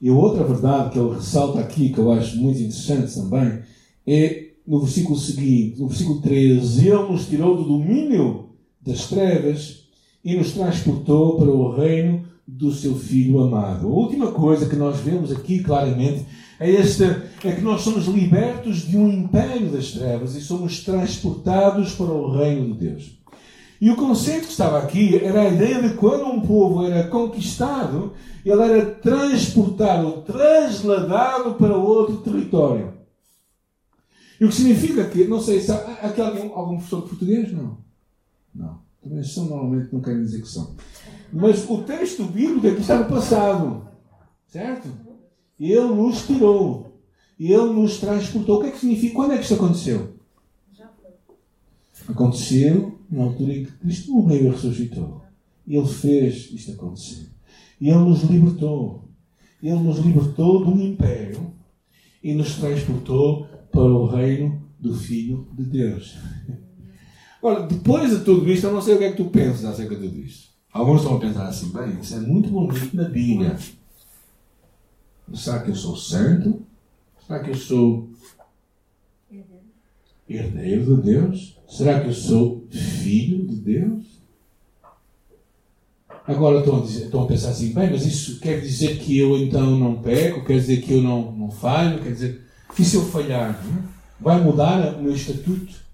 E 0.00 0.08
a 0.08 0.14
outra 0.14 0.44
verdade 0.44 0.90
que 0.90 0.98
ele 0.98 1.14
ressalta 1.14 1.60
aqui, 1.60 1.90
que 1.90 1.98
eu 1.98 2.10
acho 2.12 2.36
muito 2.36 2.60
interessante 2.60 3.14
também, 3.14 3.62
é 4.06 4.50
no 4.66 4.80
versículo 4.80 5.18
seguinte, 5.18 5.80
no 5.80 5.88
versículo 5.88 6.20
13, 6.20 6.88
Ele 6.88 7.02
nos 7.08 7.26
tirou 7.26 7.56
do 7.56 7.64
domínio 7.64 8.50
das 8.80 9.08
trevas 9.08 9.89
e 10.24 10.36
nos 10.36 10.52
transportou 10.52 11.36
para 11.36 11.50
o 11.50 11.74
reino 11.74 12.24
do 12.46 12.72
seu 12.72 12.94
Filho 12.94 13.40
amado. 13.40 13.86
A 13.86 13.90
última 13.90 14.32
coisa 14.32 14.68
que 14.68 14.76
nós 14.76 14.98
vemos 15.00 15.30
aqui 15.30 15.62
claramente 15.62 16.26
é, 16.58 16.70
esta, 16.74 17.24
é 17.44 17.52
que 17.52 17.62
nós 17.62 17.80
somos 17.80 18.06
libertos 18.06 18.86
de 18.86 18.96
um 18.96 19.08
império 19.08 19.70
das 19.70 19.92
trevas 19.92 20.34
e 20.34 20.40
somos 20.40 20.84
transportados 20.84 21.94
para 21.94 22.12
o 22.12 22.36
reino 22.36 22.74
de 22.74 22.88
Deus. 22.88 23.20
E 23.80 23.90
o 23.90 23.96
conceito 23.96 24.44
que 24.44 24.52
estava 24.52 24.78
aqui 24.78 25.16
era 25.16 25.40
a 25.40 25.48
ideia 25.48 25.80
de 25.80 25.94
quando 25.94 26.26
um 26.26 26.42
povo 26.42 26.84
era 26.84 27.08
conquistado, 27.08 28.12
ele 28.44 28.62
era 28.62 28.84
transportado, 28.86 30.22
trasladado 30.22 31.54
para 31.54 31.76
outro 31.76 32.18
território. 32.18 32.92
E 34.38 34.44
o 34.44 34.48
que 34.48 34.54
significa 34.54 35.04
que, 35.04 35.24
não 35.24 35.40
sei, 35.40 35.60
se 35.60 35.72
há, 35.72 35.76
aqui 36.02 36.20
alguém, 36.20 36.50
algum 36.54 36.76
professor 36.76 37.02
de 37.02 37.08
português? 37.08 37.52
Não. 37.52 37.78
Não. 38.54 38.89
São, 39.24 39.46
normalmente 39.46 39.92
não 39.92 40.00
querem 40.00 40.22
dizer 40.22 40.42
que 40.42 40.48
são. 40.48 40.74
Mas 41.32 41.68
o 41.68 41.82
texto 41.82 42.24
bíblico 42.24 42.66
aqui 42.66 42.80
está 42.80 42.98
no 42.98 43.08
passado. 43.08 43.88
Certo? 44.46 44.88
Ele 45.58 45.88
nos 45.88 46.26
tirou. 46.26 47.00
Ele 47.38 47.72
nos 47.72 47.98
transportou. 47.98 48.58
O 48.58 48.60
que 48.60 48.66
é 48.68 48.70
que 48.72 48.78
significa? 48.78 49.14
Quando 49.14 49.32
é 49.32 49.36
que 49.36 49.42
isto 49.42 49.54
aconteceu? 49.54 50.14
Aconteceu 52.08 52.98
na 53.10 53.24
altura 53.24 53.52
em 53.54 53.64
que 53.64 53.72
Cristo 53.72 54.12
morreu 54.12 54.46
e 54.46 54.50
ressuscitou. 54.50 55.22
Ele 55.66 55.86
fez 55.86 56.50
isto 56.52 56.72
acontecer. 56.72 57.30
E 57.80 57.88
Ele 57.88 57.98
nos 57.98 58.22
libertou. 58.22 59.08
Ele 59.62 59.78
nos 59.78 59.98
libertou 59.98 60.66
um 60.66 60.80
império 60.80 61.52
e 62.22 62.34
nos 62.34 62.56
transportou 62.56 63.46
para 63.70 63.82
o 63.82 64.06
reino 64.06 64.62
do 64.78 64.94
Filho 64.94 65.48
de 65.52 65.64
Deus. 65.64 66.18
Ora, 67.42 67.62
depois 67.62 68.10
de 68.10 68.24
tudo 68.24 68.50
isto, 68.50 68.66
eu 68.66 68.72
não 68.72 68.82
sei 68.82 68.94
o 68.94 68.98
que 68.98 69.04
é 69.04 69.10
que 69.10 69.16
tu 69.16 69.30
pensas 69.30 69.64
acerca 69.64 69.96
de 69.96 70.08
tudo 70.08 70.20
isto. 70.20 70.50
Alguns 70.72 71.00
estão 71.00 71.16
a 71.16 71.20
pensar 71.20 71.48
assim, 71.48 71.70
bem, 71.70 71.98
isso 72.00 72.14
é 72.14 72.20
muito 72.20 72.48
bonito 72.50 72.94
na 72.94 73.08
Bíblia. 73.08 73.56
Será 75.34 75.60
que 75.60 75.70
eu 75.70 75.74
sou 75.74 75.96
santo? 75.96 76.62
Será 77.26 77.40
que 77.40 77.50
eu 77.50 77.56
sou 77.56 78.10
herdeiro 80.28 80.96
de 80.96 81.02
Deus? 81.02 81.56
Será 81.68 82.00
que 82.00 82.08
eu 82.08 82.12
sou 82.12 82.66
filho 82.70 83.46
de 83.46 83.56
Deus? 83.56 84.04
Agora 86.26 86.60
estão 86.60 86.78
a, 86.78 86.82
dizer, 86.82 87.04
estão 87.06 87.24
a 87.24 87.26
pensar 87.26 87.50
assim, 87.50 87.72
bem, 87.72 87.90
mas 87.90 88.06
isso 88.06 88.38
quer 88.38 88.60
dizer 88.60 88.98
que 88.98 89.18
eu 89.18 89.36
então 89.36 89.76
não 89.78 90.00
peco? 90.00 90.44
Quer 90.44 90.54
dizer 90.54 90.82
que 90.82 90.92
eu 90.92 91.02
não, 91.02 91.32
não 91.32 91.50
falho? 91.50 92.00
Quer 92.00 92.12
dizer, 92.12 92.46
que 92.74 92.84
se 92.84 92.96
eu 92.96 93.04
falhar, 93.06 93.60
vai 94.20 94.40
mudar 94.40 94.94
o 94.94 95.02
meu 95.02 95.12
estatuto? 95.12 95.89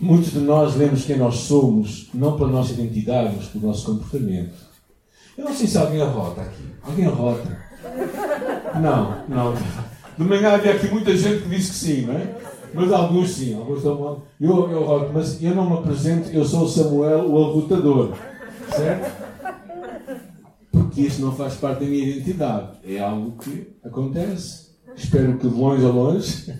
Muitos 0.00 0.32
de 0.32 0.40
nós 0.40 0.74
vemos 0.74 1.04
quem 1.04 1.16
nós 1.16 1.36
somos, 1.36 2.08
não 2.12 2.36
pela 2.36 2.50
nossa 2.50 2.72
identidade, 2.72 3.34
mas 3.36 3.46
pelo 3.46 3.68
nosso 3.68 3.86
comportamento. 3.86 4.54
Eu 5.36 5.44
não 5.44 5.54
sei 5.54 5.66
se 5.66 5.78
alguém 5.78 6.02
arrota 6.02 6.42
aqui. 6.42 6.64
Alguém 6.82 7.06
arrota? 7.06 7.58
Não, 8.80 9.24
não. 9.28 9.54
De 10.18 10.24
manhã 10.24 10.52
havia 10.52 10.72
aqui 10.72 10.88
muita 10.88 11.16
gente 11.16 11.42
que 11.42 11.48
disse 11.48 11.70
que 11.70 11.76
sim, 11.76 12.02
não 12.02 12.14
é? 12.14 12.36
Mas 12.74 12.92
alguns 12.92 13.30
sim, 13.30 13.54
alguns 13.54 13.78
estão. 13.78 14.22
Eu, 14.40 14.70
eu 14.70 14.82
arroto, 14.84 15.12
mas 15.12 15.42
eu 15.42 15.54
não 15.54 15.68
me 15.68 15.78
apresento, 15.78 16.30
eu 16.30 16.44
sou 16.44 16.64
o 16.64 16.68
Samuel, 16.68 17.30
o 17.30 17.44
arrotador. 17.44 18.14
Certo? 18.74 19.22
Porque 20.70 21.02
isto 21.02 21.20
não 21.22 21.32
faz 21.32 21.54
parte 21.54 21.80
da 21.80 21.86
minha 21.86 22.06
identidade. 22.06 22.78
É 22.84 22.98
algo 22.98 23.36
que 23.38 23.76
acontece. 23.84 24.72
Espero 24.96 25.36
que 25.38 25.48
de 25.48 25.54
longe 25.54 25.84
a 25.84 25.88
longe. 25.88 26.54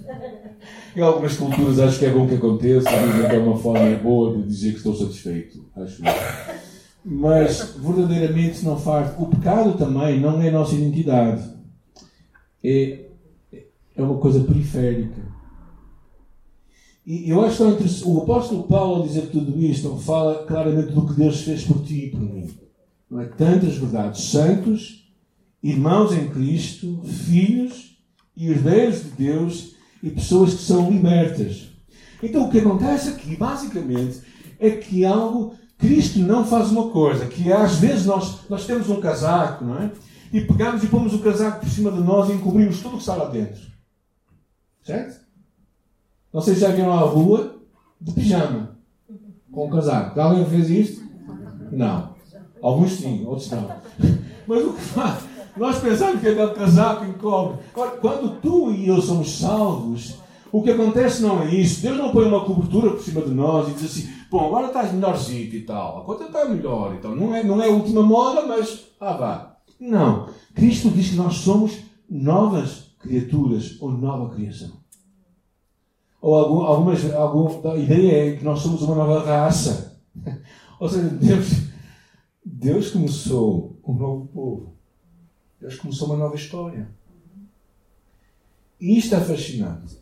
Em 0.95 1.01
algumas 1.01 1.37
culturas 1.37 1.79
acho 1.79 1.99
que 1.99 2.05
é 2.05 2.11
bom 2.11 2.27
que 2.27 2.35
aconteça, 2.35 2.91
dizem 2.91 3.29
que 3.29 3.37
é 3.37 3.39
uma 3.39 3.57
forma 3.57 3.97
boa 3.97 4.37
de 4.37 4.47
dizer 4.47 4.73
que 4.73 4.77
estou 4.77 4.95
satisfeito. 4.95 5.65
Acho 5.75 6.03
Mas 7.05 7.75
verdadeiramente 7.79 8.63
não 8.65 8.79
faz. 8.79 9.13
O 9.19 9.27
pecado 9.27 9.79
também 9.79 10.21
não 10.21 10.41
é 10.43 10.49
a 10.49 10.53
nossa 10.53 10.75
identidade. 10.75 11.43
É, 12.63 13.07
é 13.97 14.03
uma 14.03 14.19
coisa 14.19 14.45
periférica. 14.45 15.33
E 17.05 17.29
eu 17.29 17.45
acho 17.45 17.77
que 17.77 18.05
o 18.05 18.23
apóstolo 18.23 18.65
Paulo, 18.65 18.97
ao 18.97 19.07
dizer 19.07 19.29
tudo 19.31 19.59
isto, 19.59 19.97
fala 19.97 20.45
claramente 20.45 20.93
do 20.93 21.07
que 21.07 21.15
Deus 21.15 21.41
fez 21.41 21.65
por 21.65 21.83
ti 21.83 22.07
e 22.07 22.11
por 22.11 22.21
mim. 22.21 22.49
Não 23.11 23.21
é? 23.21 23.27
Tantas 23.27 23.77
verdades. 23.77 24.25
Santos, 24.25 25.11
irmãos 25.63 26.13
em 26.13 26.29
Cristo, 26.29 27.03
filhos 27.05 27.97
e 28.37 28.51
herdeiros 28.51 29.03
de 29.03 29.11
Deus 29.11 29.72
e 30.03 30.11
pessoas 30.11 30.55
que 30.55 30.63
são 30.63 30.91
libertas. 30.91 31.69
Então 32.23 32.47
o 32.47 32.51
que 32.51 32.59
acontece 32.59 33.11
aqui, 33.11 33.37
basicamente, 33.37 34.21
é 34.59 34.71
que 34.71 35.05
algo. 35.05 35.55
Cristo 35.79 36.21
não 36.21 36.45
faz 36.45 36.71
uma 36.71 36.91
coisa, 36.91 37.27
que 37.27 37.53
às 37.53 37.75
vezes 37.75 38.07
nós, 38.07 38.49
nós 38.49 38.65
temos 38.65 38.89
um 38.89 39.01
casaco, 39.01 39.65
não 39.65 39.79
é? 39.79 39.91
E 40.33 40.41
pegamos 40.41 40.85
e 40.85 40.87
pomos 40.87 41.13
o 41.13 41.19
casaco 41.19 41.59
por 41.59 41.69
cima 41.69 41.91
de 41.91 41.99
nós 42.01 42.29
e 42.29 42.35
encobrimos 42.35 42.77
tudo 42.81 42.91
o 42.91 42.97
que 42.99 43.03
está 43.03 43.17
lá 43.17 43.25
dentro. 43.25 43.61
Certo? 44.85 45.21
Não 46.33 46.41
sei 46.41 46.55
se 46.55 46.61
já 46.61 46.69
viram 46.69 46.93
à 46.93 47.01
rua 47.01 47.57
de 48.01 48.13
pijama, 48.13 48.77
com 49.51 49.67
um 49.67 49.71
casaco. 49.71 50.21
Alguém 50.21 50.47
fez 50.47 50.71
isto? 50.71 51.03
Não. 51.73 52.15
Alguns 52.63 52.93
sim, 52.93 53.25
outros 53.27 53.51
não. 53.51 53.69
Mas 54.47 54.65
o 54.65 54.73
que 54.75 54.81
faz? 54.81 55.25
Nós 55.57 55.79
pensamos 55.79 56.21
que 56.21 56.29
é 56.29 56.33
aquele 56.33 56.55
casaco 56.55 57.05
encobre. 57.05 57.59
Quando 58.01 58.41
tu 58.41 58.73
e 58.73 58.89
eu 58.89 59.01
somos 59.01 59.39
salvos, 59.39 60.17
o 60.51 60.63
que 60.63 60.71
acontece 60.71 61.23
não 61.23 61.43
é 61.43 61.55
isso. 61.55 61.83
Deus 61.83 61.97
não 61.97 62.11
põe 62.11 62.27
uma 62.27 62.45
cobertura 62.45 62.91
por 62.91 63.01
cima 63.01 63.21
de 63.23 63.31
nós 63.31 63.69
e 63.69 63.73
diz 63.73 63.85
assim: 63.85 64.13
bom, 64.31 64.47
agora 64.47 64.69
estás 64.69 64.93
melhorzinho 64.93 65.55
e 65.55 65.61
tal. 65.63 66.01
A 66.01 66.05
coisa 66.05 66.25
está 66.25 66.45
melhor. 66.47 66.95
Então, 66.95 67.15
não 67.15 67.35
é, 67.35 67.43
não 67.43 67.63
é 67.63 67.69
a 67.69 67.73
última 67.73 68.03
moda, 68.03 68.47
mas 68.47 68.87
ah, 69.01 69.13
vá. 69.15 69.57
Não. 69.79 70.29
Cristo 70.55 70.91
diz 70.91 71.11
que 71.11 71.17
nós 71.17 71.35
somos 71.37 71.79
novas 72.09 72.95
criaturas 72.99 73.77
ou 73.81 73.93
nova 73.93 74.35
criação. 74.35 74.71
Ou 76.21 76.35
algum, 76.37 76.61
algumas, 76.61 77.13
alguma, 77.15 77.73
a 77.73 77.77
ideia 77.77 78.29
é 78.29 78.37
que 78.37 78.45
nós 78.45 78.61
somos 78.61 78.83
uma 78.83 78.95
nova 78.95 79.25
raça. 79.25 80.01
ou 80.79 80.89
seja, 80.89 81.09
Deus 81.09 81.73
Deus 82.45 82.91
começou 82.91 83.81
um 83.87 83.95
novo 83.95 84.27
povo. 84.27 84.72
Deus 85.63 85.77
começou 85.77 86.09
uma 86.09 86.17
nova 86.17 86.35
história. 86.35 86.91
E 88.81 88.99
isto 88.99 89.15
é 89.15 89.21
fascinante. 89.21 89.97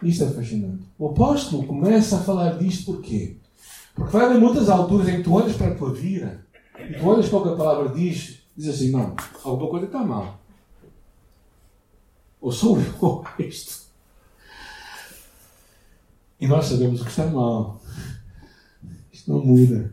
Isto 0.00 0.24
é 0.24 0.30
fascinante. 0.30 0.84
O 0.96 1.08
apóstolo 1.08 1.66
começa 1.66 2.16
a 2.16 2.20
falar 2.20 2.56
disto 2.56 2.92
porquê? 2.92 3.36
Porque 3.96 4.12
vai 4.12 4.26
haver 4.26 4.38
muitas 4.38 4.68
alturas 4.68 5.08
em 5.08 5.16
que 5.16 5.24
tu 5.24 5.32
olhas 5.32 5.56
para 5.56 5.72
a 5.72 5.74
tua 5.74 5.92
vida 5.92 6.46
e 6.78 6.94
tu 6.94 7.04
olhas 7.04 7.28
para 7.28 7.38
o 7.38 7.42
que 7.42 7.48
a 7.48 7.56
palavra 7.56 7.88
diz, 7.92 8.42
diz 8.56 8.68
assim: 8.68 8.92
não, 8.92 9.16
alguma 9.42 9.68
coisa 9.68 9.86
está 9.86 10.04
mal. 10.04 10.40
Ou 12.40 12.52
sou 12.52 12.78
eu 12.78 12.94
ou 13.02 13.24
isto. 13.40 13.88
E 16.40 16.46
nós 16.46 16.66
sabemos 16.66 17.00
o 17.00 17.04
que 17.04 17.10
está 17.10 17.26
mal. 17.26 17.82
Isto 19.12 19.32
não 19.32 19.44
muda. 19.44 19.92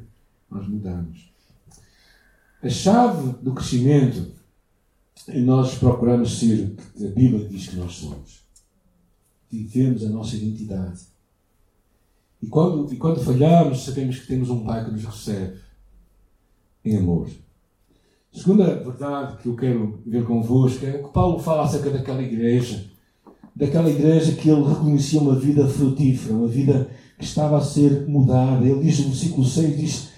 Nós 0.52 0.68
mudamos. 0.68 1.34
A 2.62 2.70
chave 2.70 3.32
do 3.42 3.56
crescimento 3.56 4.40
é 5.28 5.40
nós 5.40 5.76
procuramos 5.76 6.40
ser 6.40 6.76
o 6.96 6.98
que 6.98 7.06
a 7.06 7.10
Bíblia 7.10 7.48
diz 7.48 7.68
que 7.68 7.76
nós 7.76 7.94
somos. 7.94 8.42
Vivemos 9.50 10.04
a 10.06 10.10
nossa 10.10 10.36
identidade. 10.36 11.02
E 12.42 12.48
quando, 12.48 12.92
e 12.92 12.98
quando 12.98 13.24
falhamos, 13.24 13.86
sabemos 13.86 14.20
que 14.20 14.28
temos 14.28 14.50
um 14.50 14.64
Pai 14.64 14.84
que 14.84 14.92
nos 14.92 15.04
recebe 15.04 15.60
em 16.84 16.98
amor. 16.98 17.30
Segunda 18.34 18.76
verdade 18.76 19.38
que 19.42 19.48
eu 19.48 19.56
quero 19.56 20.00
ver 20.06 20.24
convosco 20.24 20.86
é 20.86 20.96
o 20.96 21.04
que 21.04 21.14
Paulo 21.14 21.38
fala 21.38 21.64
acerca 21.64 21.90
daquela 21.90 22.22
igreja. 22.22 22.86
Daquela 23.54 23.90
igreja 23.90 24.32
que 24.34 24.50
ele 24.50 24.64
reconhecia 24.64 25.20
uma 25.20 25.36
vida 25.36 25.68
frutífera, 25.68 26.34
uma 26.34 26.48
vida 26.48 26.90
que 27.20 27.26
estava 27.26 27.58
a 27.58 27.62
ser 27.62 28.08
mudada. 28.08 28.66
Ele 28.66 28.82
diz 28.82 29.00
no 29.00 29.10
versículo 29.10 29.46
6, 29.46 29.78
diz 29.78 30.10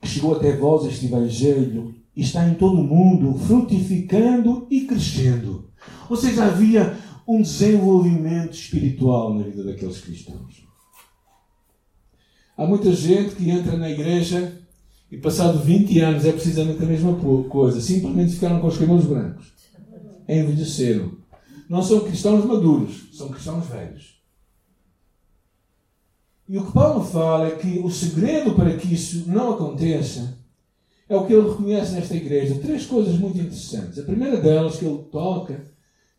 que 0.00 0.06
chegou 0.06 0.36
até 0.36 0.54
vós 0.54 0.84
este 0.86 1.06
Evangelho 1.06 1.94
e 1.95 1.95
está 2.16 2.48
em 2.48 2.54
todo 2.54 2.80
o 2.80 2.84
mundo, 2.84 3.38
frutificando 3.38 4.66
e 4.70 4.82
crescendo. 4.82 5.70
Ou 6.08 6.16
seja, 6.16 6.46
havia 6.46 6.96
um 7.28 7.42
desenvolvimento 7.42 8.54
espiritual 8.54 9.34
na 9.34 9.44
vida 9.44 9.64
daqueles 9.64 10.00
cristãos. 10.00 10.64
Há 12.56 12.64
muita 12.66 12.92
gente 12.92 13.34
que 13.34 13.50
entra 13.50 13.76
na 13.76 13.90
igreja 13.90 14.60
e, 15.10 15.18
passado 15.18 15.58
20 15.58 16.00
anos, 16.00 16.24
é 16.24 16.32
precisamente 16.32 16.82
a 16.82 16.86
mesma 16.86 17.14
coisa. 17.48 17.80
Simplesmente 17.80 18.32
ficaram 18.32 18.60
com 18.60 18.68
os 18.68 18.78
cabelos 18.78 19.04
brancos. 19.04 19.52
Envelheceram. 20.26 21.12
Não 21.68 21.82
são 21.82 22.00
cristãos 22.00 22.44
maduros, 22.44 23.10
são 23.12 23.28
cristãos 23.28 23.66
velhos. 23.66 24.16
E 26.48 26.56
o 26.56 26.64
que 26.64 26.72
Paulo 26.72 27.04
fala 27.04 27.48
é 27.48 27.56
que 27.56 27.80
o 27.80 27.90
segredo 27.90 28.54
para 28.54 28.74
que 28.76 28.94
isso 28.94 29.28
não 29.28 29.52
aconteça 29.52 30.35
é 31.08 31.16
o 31.16 31.24
que 31.24 31.32
ele 31.32 31.48
reconhece 31.48 31.92
nesta 31.92 32.14
igreja. 32.14 32.58
Três 32.60 32.86
coisas 32.86 33.16
muito 33.18 33.38
interessantes. 33.38 33.98
A 33.98 34.02
primeira 34.02 34.40
delas 34.40 34.76
que 34.76 34.84
ele 34.84 35.04
toca 35.10 35.64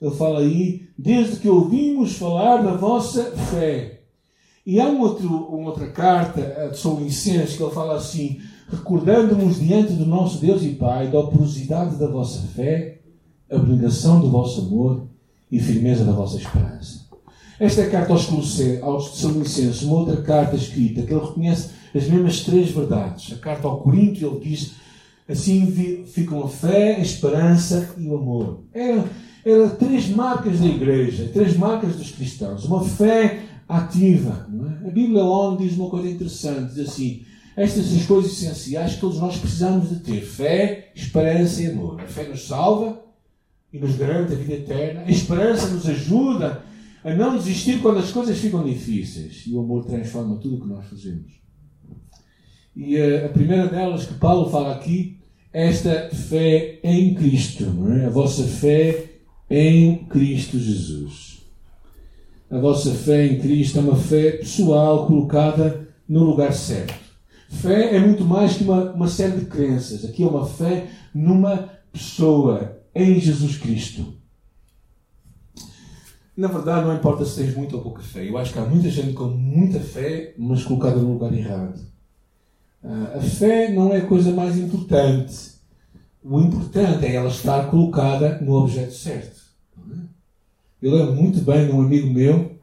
Ele 0.01 0.11
fala 0.11 0.39
aí, 0.39 0.87
desde 0.97 1.37
que 1.37 1.49
ouvimos 1.49 2.17
falar 2.17 2.61
da 2.61 2.75
vossa 2.75 3.23
fé. 3.31 4.01
E 4.65 4.79
há 4.79 4.85
um 4.87 5.01
outro, 5.01 5.27
uma 5.27 5.69
outra 5.69 5.87
carta 5.87 6.69
de 6.71 6.77
São 6.77 6.99
Licenço 6.99 7.57
que 7.57 7.63
ele 7.63 7.71
fala 7.71 7.95
assim: 7.95 8.39
recordando-nos 8.69 9.59
diante 9.59 9.93
do 9.93 10.05
nosso 10.05 10.39
Deus 10.39 10.61
e 10.63 10.69
Pai 10.69 11.09
da 11.09 11.19
operosidade 11.19 11.95
da 11.97 12.07
vossa 12.07 12.41
fé, 12.47 12.99
abnegação 13.49 14.19
do 14.19 14.29
vosso 14.29 14.61
amor 14.61 15.07
e 15.51 15.59
firmeza 15.59 16.03
da 16.03 16.11
vossa 16.11 16.37
esperança. 16.37 17.07
Esta 17.59 17.81
é 17.81 17.87
a 17.87 17.89
carta 17.89 18.13
aos, 18.13 18.29
aos 18.83 19.23
Licenços, 19.23 19.83
uma 19.83 19.99
outra 19.99 20.21
carta 20.21 20.55
escrita 20.55 21.01
que 21.01 21.13
ele 21.13 21.25
reconhece 21.25 21.71
as 21.95 22.07
mesmas 22.07 22.41
três 22.41 22.71
verdades. 22.71 23.33
A 23.33 23.37
carta 23.37 23.67
ao 23.67 23.81
Corinto, 23.81 24.25
ele 24.25 24.39
diz 24.39 24.73
assim 25.27 26.05
ficam 26.05 26.43
a 26.43 26.47
fé, 26.47 26.95
a 26.95 26.99
esperança 26.99 27.93
e 27.97 28.07
o 28.07 28.17
amor. 28.17 28.63
Eram, 28.73 29.05
eram 29.45 29.69
três 29.71 30.09
marcas 30.09 30.59
da 30.59 30.65
igreja, 30.65 31.29
três 31.33 31.55
marcas 31.57 31.95
dos 31.95 32.11
cristãos. 32.11 32.65
Uma 32.65 32.83
fé 32.83 33.43
ativa. 33.67 34.47
É? 34.83 34.87
A 34.87 34.91
Bíblia 34.91 35.23
onde 35.23 35.67
diz 35.67 35.77
uma 35.77 35.89
coisa 35.89 36.07
interessante, 36.07 36.73
diz 36.73 36.89
assim, 36.89 37.25
estas 37.55 37.85
são 37.85 37.97
as 37.97 38.05
coisas 38.05 38.31
essenciais 38.31 38.93
que 38.93 39.01
todos 39.01 39.19
nós 39.19 39.37
precisamos 39.37 39.89
de 39.89 39.95
ter. 39.99 40.21
Fé, 40.21 40.91
esperança 40.95 41.61
e 41.61 41.67
amor. 41.67 41.99
A 41.99 42.07
fé 42.07 42.27
nos 42.27 42.47
salva 42.47 43.01
e 43.73 43.79
nos 43.79 43.95
garante 43.95 44.33
a 44.33 44.35
vida 44.35 44.53
eterna. 44.53 45.01
A 45.01 45.11
esperança 45.11 45.67
nos 45.67 45.87
ajuda 45.87 46.63
a 47.03 47.13
não 47.15 47.35
desistir 47.35 47.81
quando 47.81 47.97
as 47.97 48.11
coisas 48.11 48.37
ficam 48.37 48.63
difíceis. 48.63 49.43
E 49.47 49.53
o 49.53 49.59
amor 49.59 49.85
transforma 49.85 50.37
tudo 50.37 50.57
o 50.57 50.61
que 50.61 50.67
nós 50.67 50.85
fazemos. 50.85 51.31
E 52.77 52.95
a, 52.95 53.05
eh, 53.05 53.25
a 53.25 53.29
primeira 53.29 53.67
delas 53.67 54.05
que 54.05 54.13
Paulo 54.13 54.51
fala 54.51 54.75
aqui, 54.75 55.17
esta 55.51 56.11
fé 56.13 56.79
em 56.83 57.15
Cristo, 57.15 57.65
é? 57.91 58.05
a 58.05 58.09
vossa 58.11 58.43
fé 58.43 59.13
em 59.49 60.05
Cristo 60.05 60.59
Jesus. 60.59 61.41
A 62.51 62.59
vossa 62.59 62.91
fé 62.93 63.25
em 63.25 63.39
Cristo 63.39 63.79
é 63.79 63.81
uma 63.81 63.95
fé 63.95 64.33
pessoal 64.33 65.07
colocada 65.07 65.87
no 66.07 66.23
lugar 66.23 66.53
certo. 66.53 66.93
Fé 67.49 67.95
é 67.95 67.99
muito 67.99 68.23
mais 68.23 68.57
que 68.57 68.63
uma, 68.63 68.91
uma 68.91 69.07
série 69.07 69.39
de 69.39 69.45
crenças. 69.45 70.05
Aqui 70.05 70.21
é 70.21 70.27
uma 70.27 70.45
fé 70.45 70.85
numa 71.15 71.69
pessoa, 71.91 72.77
em 72.93 73.19
Jesus 73.19 73.57
Cristo. 73.57 74.13
Na 76.35 76.47
verdade, 76.47 76.85
não 76.85 76.95
importa 76.95 77.25
se 77.25 77.41
tens 77.41 77.55
muita 77.55 77.75
ou 77.75 77.81
pouca 77.81 78.03
fé. 78.03 78.29
Eu 78.29 78.37
acho 78.37 78.53
que 78.53 78.59
há 78.59 78.65
muita 78.65 78.87
gente 78.91 79.13
com 79.13 79.29
muita 79.29 79.79
fé, 79.79 80.35
mas 80.37 80.63
colocada 80.63 80.97
no 80.97 81.13
lugar 81.13 81.33
errado. 81.33 81.96
Ah, 82.83 83.13
a 83.15 83.21
fé 83.21 83.71
não 83.71 83.93
é 83.93 83.97
a 83.97 84.05
coisa 84.05 84.31
mais 84.31 84.57
importante. 84.57 85.57
O 86.23 86.39
importante 86.41 87.05
é 87.05 87.15
ela 87.15 87.29
estar 87.29 87.69
colocada 87.69 88.39
no 88.41 88.53
objeto 88.53 88.93
certo. 88.93 89.41
É? 89.77 89.95
Eu 90.81 90.95
lembro 90.95 91.15
muito 91.15 91.41
bem 91.41 91.65
de 91.65 91.71
um 91.71 91.81
amigo 91.81 92.07
meu 92.07 92.57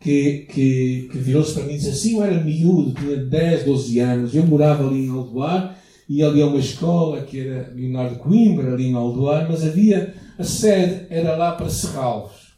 que, 0.00 0.46
que, 0.50 1.08
que 1.10 1.18
virou-se 1.18 1.54
para 1.54 1.64
mim 1.64 1.74
e 1.74 1.76
disse 1.76 1.90
assim: 1.90 2.16
Eu 2.16 2.24
era 2.24 2.42
miúdo, 2.42 2.92
tinha 2.92 3.16
10, 3.16 3.64
12 3.64 3.98
anos, 4.00 4.34
eu 4.34 4.46
morava 4.46 4.86
ali 4.86 5.06
em 5.06 5.10
Aldoar, 5.10 5.78
e 6.08 6.22
ali 6.22 6.42
a 6.42 6.46
uma 6.46 6.58
escola 6.58 7.22
que 7.22 7.40
era 7.40 7.72
Leonardo 7.74 8.16
Coimbra, 8.16 8.72
ali 8.72 8.86
em 8.86 8.94
Aldoar, 8.94 9.46
mas 9.48 9.64
havia, 9.64 10.14
a 10.38 10.44
sede 10.44 11.06
era 11.08 11.36
lá 11.36 11.52
para 11.52 11.68
Serralvos. 11.68 12.52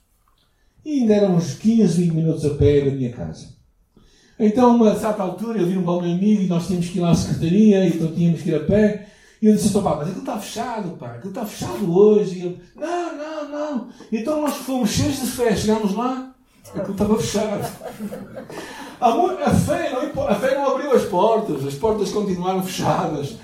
E 0.85 1.01
ainda 1.01 1.15
eram 1.15 1.37
uns 1.37 1.55
15, 1.55 2.03
20 2.03 2.15
minutos 2.15 2.45
a 2.45 2.55
pé 2.55 2.83
da 2.83 2.91
minha 2.91 3.11
casa. 3.11 3.54
Então, 4.39 4.83
a 4.85 4.97
certa 4.97 5.23
altura, 5.23 5.61
eu 5.61 5.67
vi 5.67 5.79
um 5.79 5.83
bom 5.83 6.01
amigo 6.01 6.43
e 6.43 6.47
nós 6.47 6.67
tínhamos 6.67 6.89
que 6.89 6.99
ir 6.99 7.01
lá 7.01 7.11
à 7.11 7.15
secretaria, 7.15 7.87
então 7.87 8.13
tínhamos 8.13 8.43
que 8.43 8.51
ir 8.51 8.57
a 8.57 8.61
pé. 8.61 9.09
E 9.41 9.47
eu 9.47 9.55
disse, 9.55 9.71
pá, 9.71 9.97
mas 9.97 10.09
aquilo 10.09 10.21
está 10.21 10.39
fechado, 10.39 10.97
pá, 10.97 11.13
aquilo 11.13 11.29
está 11.29 11.45
fechado 11.45 11.97
hoje. 11.97 12.39
E 12.39 12.47
ele, 12.47 12.61
não, 12.75 13.17
não, 13.17 13.49
não. 13.49 13.89
Então 14.11 14.41
nós 14.41 14.55
fomos 14.55 14.91
cheios 14.91 15.21
de 15.21 15.27
fé, 15.27 15.55
chegámos 15.55 15.95
lá, 15.95 16.35
aquilo 16.75 16.93
estava 16.93 17.19
fechado. 17.19 17.95
A, 19.01 19.51
fé 19.51 19.91
não, 19.93 20.27
a 20.27 20.35
fé 20.35 20.55
não 20.55 20.75
abriu 20.75 20.93
as 20.93 21.05
portas, 21.05 21.67
as 21.67 21.75
portas 21.75 22.11
continuaram 22.11 22.63
fechadas. 22.63 23.37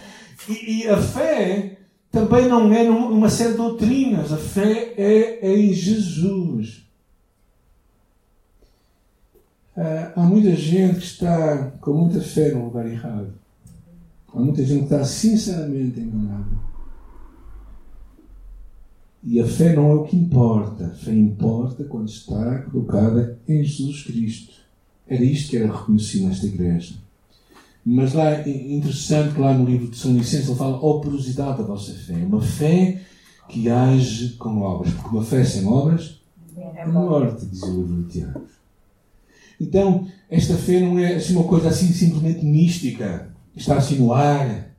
E, 0.49 0.83
e 0.83 0.89
a 0.89 0.97
fé 0.97 1.77
também 2.11 2.49
não 2.49 2.73
é 2.73 2.83
numa 2.83 3.29
série 3.29 3.53
de 3.53 3.57
doutrinas, 3.59 4.33
a 4.33 4.37
fé 4.37 4.95
é 4.97 5.55
em 5.55 5.73
Jesus. 5.73 6.90
Ah, 9.83 10.13
há 10.15 10.21
muita 10.25 10.55
gente 10.55 10.99
que 10.99 11.07
está 11.07 11.71
com 11.81 11.95
muita 11.95 12.21
fé 12.21 12.53
no 12.53 12.67
lugar 12.67 12.87
errado. 12.87 13.33
Há 14.29 14.39
muita 14.39 14.63
gente 14.63 14.81
que 14.81 14.93
está 14.93 15.03
sinceramente 15.03 15.99
enganada. 15.99 16.71
E 19.25 19.41
a 19.41 19.47
fé 19.47 19.75
não 19.75 19.91
é 19.91 19.95
o 19.95 20.05
que 20.05 20.19
importa. 20.19 20.85
A 20.85 20.91
fé 20.91 21.13
importa 21.13 21.83
quando 21.85 22.11
está 22.11 22.59
colocada 22.59 23.39
em 23.49 23.65
Jesus 23.65 24.03
Cristo. 24.03 24.53
Era 25.09 25.25
isto 25.25 25.49
que 25.49 25.57
era 25.57 25.75
reconhecido 25.75 26.27
nesta 26.27 26.45
igreja. 26.45 26.97
Mas 27.83 28.13
lá, 28.13 28.33
é 28.33 28.75
interessante 28.75 29.33
que 29.33 29.41
lá 29.41 29.55
no 29.55 29.65
livro 29.65 29.89
de 29.89 29.97
São 29.97 30.13
Licença 30.13 30.51
ele 30.51 30.59
fala 30.59 30.77
operosidade 30.77 31.57
da 31.57 31.65
vossa 31.65 31.95
fé. 31.95 32.17
Uma 32.17 32.43
fé 32.43 33.01
que 33.49 33.71
age 33.71 34.35
com 34.35 34.61
obras. 34.61 34.93
Porque 34.93 35.17
uma 35.17 35.25
fé 35.25 35.43
sem 35.43 35.67
obras 35.67 36.21
é 36.77 36.85
morte, 36.87 37.47
diz 37.47 37.63
o 37.63 37.81
livro 37.81 38.03
de 38.03 38.13
Tiago. 38.13 38.60
Então, 39.61 40.09
esta 40.31 40.57
fé 40.57 40.81
não 40.81 40.99
é 40.99 41.17
assim, 41.17 41.37
uma 41.37 41.45
coisa 41.45 41.69
assim 41.69 41.93
simplesmente 41.93 42.43
mística, 42.43 43.31
está 43.55 43.77
assim 43.77 43.97
no 43.97 44.11
ar, 44.11 44.75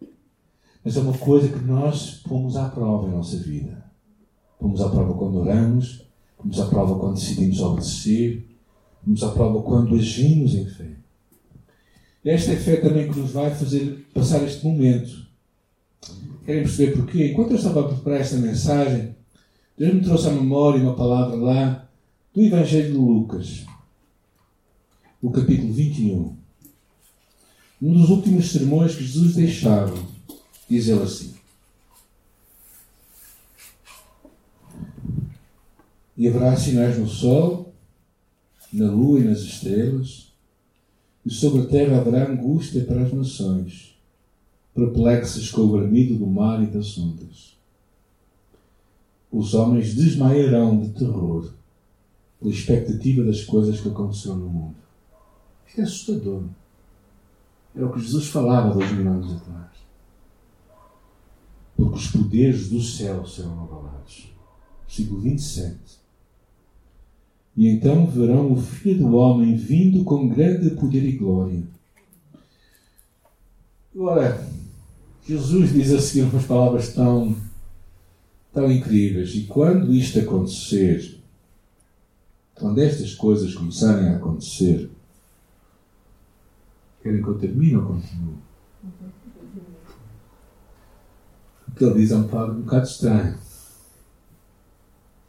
mas 0.84 0.98
é 0.98 1.02
uma 1.02 1.16
coisa 1.16 1.50
que 1.50 1.64
nós 1.64 2.22
pomos 2.28 2.58
à 2.58 2.68
prova 2.68 3.08
em 3.08 3.12
nossa 3.12 3.38
vida. 3.38 3.86
Pomos 4.60 4.82
à 4.82 4.90
prova 4.90 5.14
quando 5.14 5.36
oramos, 5.36 6.04
pomos 6.36 6.60
à 6.60 6.66
prova 6.66 6.98
quando 6.98 7.14
decidimos 7.14 7.62
obedecer, 7.62 8.48
pomos 9.06 9.22
à 9.22 9.30
prova 9.30 9.62
quando 9.62 9.94
agimos 9.94 10.56
em 10.56 10.66
fé. 10.66 10.90
Esta 12.26 12.52
é 12.52 12.56
a 12.56 12.60
fé 12.60 12.76
também 12.78 13.12
que 13.12 13.20
nos 13.20 13.32
vai 13.32 13.54
fazer 13.54 14.08
passar 14.12 14.44
este 14.44 14.66
momento. 14.66 15.28
Querem 16.44 16.64
perceber 16.64 16.94
porquê? 16.94 17.28
Enquanto 17.32 17.52
eu 17.52 17.58
estava 17.58 17.82
a 17.82 17.88
preparar 17.88 18.22
esta 18.22 18.38
mensagem, 18.38 19.16
Deus 19.78 19.94
me 19.94 20.02
trouxe 20.02 20.28
à 20.28 20.32
memória 20.32 20.82
uma 20.82 20.96
palavra 20.96 21.36
lá 21.36 21.88
do 22.34 22.42
Evangelho 22.42 22.92
de 22.92 22.98
Lucas 22.98 23.66
o 25.22 25.30
capítulo 25.30 25.72
21. 25.72 26.36
Um 27.82 27.94
dos 27.94 28.10
últimos 28.10 28.52
sermões 28.52 28.96
que 28.96 29.04
Jesus 29.04 29.36
deixava, 29.36 29.96
diz 30.68 30.88
ele 30.88 31.04
assim: 31.04 31.36
E 36.18 36.28
haverá 36.28 36.56
sinais 36.56 36.98
no 36.98 37.08
sol, 37.08 37.74
na 38.74 38.90
lua 38.92 39.20
e 39.20 39.24
nas 39.24 39.40
estrelas, 39.40 40.32
e 41.24 41.30
sobre 41.30 41.62
a 41.62 41.66
terra 41.68 42.00
haverá 42.00 42.28
angústia 42.28 42.84
para 42.84 43.04
as 43.04 43.14
nações, 43.14 43.96
perplexas 44.74 45.52
com 45.52 45.62
o 45.62 45.72
bramido 45.72 46.18
do 46.18 46.26
mar 46.26 46.64
e 46.64 46.68
das 46.68 46.98
ondas. 46.98 47.56
Os 49.32 49.54
homens 49.54 49.94
desmaiarão 49.94 50.80
de 50.80 50.90
terror 50.90 51.54
pela 52.40 52.52
expectativa 52.52 53.24
das 53.24 53.44
coisas 53.44 53.80
que 53.80 53.88
aconteceram 53.88 54.38
no 54.38 54.50
mundo. 54.50 54.81
É 55.78 55.84
assustador. 55.84 56.44
Era 57.76 57.86
o 57.86 57.94
que 57.94 58.02
Jesus 58.02 58.28
falava 58.28 58.74
dois 58.74 58.92
mil 58.92 59.10
anos 59.10 59.32
atrás. 59.38 59.72
Porque 61.76 61.96
os 61.96 62.08
poderes 62.08 62.70
do 62.70 62.82
céu 62.82 63.26
serão 63.26 63.64
abalados. 63.64 64.34
Versículo 64.86 65.22
27. 65.22 65.78
E 67.56 67.68
então 67.68 68.08
verão 68.08 68.52
o 68.52 68.62
Filho 68.62 69.08
do 69.08 69.16
Homem 69.16 69.56
vindo 69.56 70.04
com 70.04 70.30
grande 70.30 70.72
poder 70.72 71.04
e 71.04 71.18
glória. 71.18 71.64
Agora, 73.94 74.48
Jesus 75.28 75.74
diz 75.74 75.92
a 75.92 76.00
seguir 76.00 76.24
umas 76.24 76.46
palavras 76.46 76.94
tão, 76.94 77.36
tão 78.54 78.72
incríveis. 78.72 79.36
E 79.36 79.44
quando 79.44 79.94
isto 79.94 80.20
acontecer, 80.20 81.20
quando 82.56 82.80
estas 82.80 83.14
coisas 83.14 83.54
começarem 83.54 84.10
a 84.10 84.16
acontecer, 84.16 84.90
Querem 87.02 87.22
que 87.22 87.28
eu 87.28 87.40
termine 87.40 87.78
ou 87.78 87.86
continuo? 87.86 88.38
O 91.68 91.72
que 91.76 91.84
ele 91.84 91.96
diz 91.96 92.12
é 92.12 92.16
um 92.16 92.24
bocado, 92.24 92.52
um 92.52 92.62
bocado 92.62 92.86
estranho. 92.86 93.40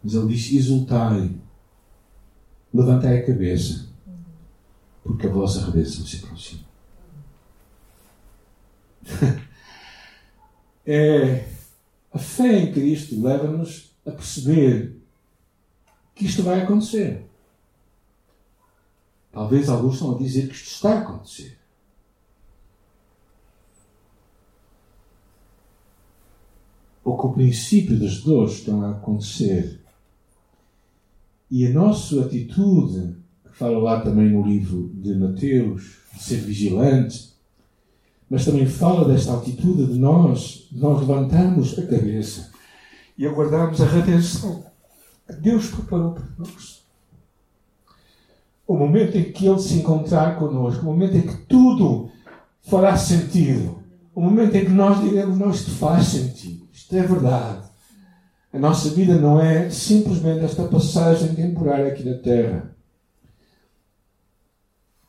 Mas 0.02 0.14
ele 0.14 0.34
diz: 0.34 0.52
exultai, 0.52 1.34
levantai 2.74 3.18
a 3.18 3.26
cabeça, 3.26 3.88
porque 5.02 5.26
a 5.26 5.30
vossa 5.30 5.64
redenção 5.64 6.04
se 6.04 6.16
aproxima. 6.16 6.64
é, 10.84 11.48
a 12.12 12.18
fé 12.18 12.58
em 12.58 12.72
Cristo 12.72 13.20
leva-nos 13.20 13.96
a 14.04 14.10
perceber 14.10 15.00
que 16.14 16.26
isto 16.26 16.42
vai 16.42 16.60
acontecer. 16.62 17.26
Talvez 19.30 19.68
alguns 19.68 19.94
estão 19.94 20.14
a 20.14 20.18
dizer 20.18 20.48
que 20.48 20.54
isto 20.54 20.66
está 20.66 20.92
a 20.94 20.98
acontecer. 21.00 21.61
Ou 27.04 27.18
que 27.18 27.26
o 27.26 27.32
princípio 27.32 27.98
das 27.98 28.18
dores 28.20 28.54
estão 28.54 28.82
a 28.82 28.92
acontecer. 28.92 29.80
E 31.50 31.66
a 31.66 31.70
nossa 31.70 32.22
atitude, 32.22 33.16
que 33.44 33.56
fala 33.56 33.78
lá 33.78 34.00
também 34.00 34.30
no 34.30 34.46
livro 34.46 34.90
de 34.94 35.14
Mateus, 35.14 35.98
de 36.14 36.22
ser 36.22 36.38
vigilante, 36.38 37.32
mas 38.30 38.44
também 38.44 38.66
fala 38.66 39.06
desta 39.06 39.36
atitude 39.36 39.92
de 39.92 39.98
nós, 39.98 40.68
de 40.70 40.80
nós 40.80 41.00
levantarmos 41.00 41.78
a 41.78 41.86
cabeça 41.86 42.50
e 43.18 43.26
aguardarmos 43.26 43.80
a 43.80 43.86
redenção 43.86 44.64
que 45.26 45.34
Deus 45.34 45.68
preparou 45.68 46.12
para 46.12 46.24
nós. 46.38 46.82
O 48.66 48.76
momento 48.76 49.18
em 49.18 49.32
que 49.32 49.46
Ele 49.46 49.58
se 49.58 49.74
encontrar 49.74 50.38
connosco, 50.38 50.82
o 50.82 50.86
momento 50.86 51.16
em 51.16 51.22
que 51.22 51.36
tudo 51.46 52.10
fará 52.62 52.96
sentido, 52.96 53.82
o 54.14 54.20
momento 54.20 54.54
em 54.54 54.64
que 54.64 54.70
nós 54.70 55.00
diremos: 55.02 55.38
Não, 55.38 55.50
isto 55.50 55.70
faz 55.72 56.06
sentido, 56.06 56.61
isto 56.92 56.96
é 56.96 57.02
verdade. 57.02 57.62
A 58.52 58.58
nossa 58.58 58.90
vida 58.90 59.14
não 59.14 59.40
é 59.40 59.70
simplesmente 59.70 60.44
esta 60.44 60.64
passagem 60.64 61.34
temporária 61.34 61.88
aqui 61.88 62.04
na 62.04 62.18
Terra. 62.18 62.76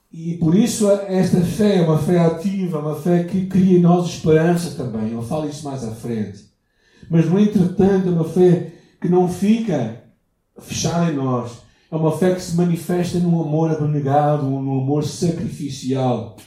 E 0.10 0.38
por 0.38 0.56
isso 0.56 0.89
esta 0.89 1.41
fé 1.41 1.80
é 1.80 1.82
uma 1.82 1.98
fé 1.98 2.19
ativa, 2.19 2.80
uma 2.80 2.96
fé 2.96 3.26
que 3.26 3.48
cria 3.48 3.78
em 3.78 3.82
nós 3.82 4.08
esperança 4.08 4.72
também. 4.82 5.12
Eu 5.12 5.22
falo 5.22 5.50
isso 5.50 5.65
mais 5.65 5.84
à 5.84 5.91
frente. 5.91 6.46
Mas, 7.10 7.30
no 7.30 7.38
entretanto, 7.38 8.08
é 8.08 8.12
uma 8.12 8.24
fé 8.24 8.72
que 9.02 9.10
não 9.10 9.28
fica 9.28 10.04
fechada 10.60 11.12
em 11.12 11.15
nós. 11.15 11.52
É 11.91 11.96
uma 11.96 12.17
fé 12.17 12.34
que 12.34 12.41
se 12.41 12.56
manifesta 12.56 13.19
num 13.19 13.41
amor 13.41 13.72
abnegado, 13.72 14.46
num 14.46 14.82
amor 14.82 15.04
sacrificial. 15.04 16.38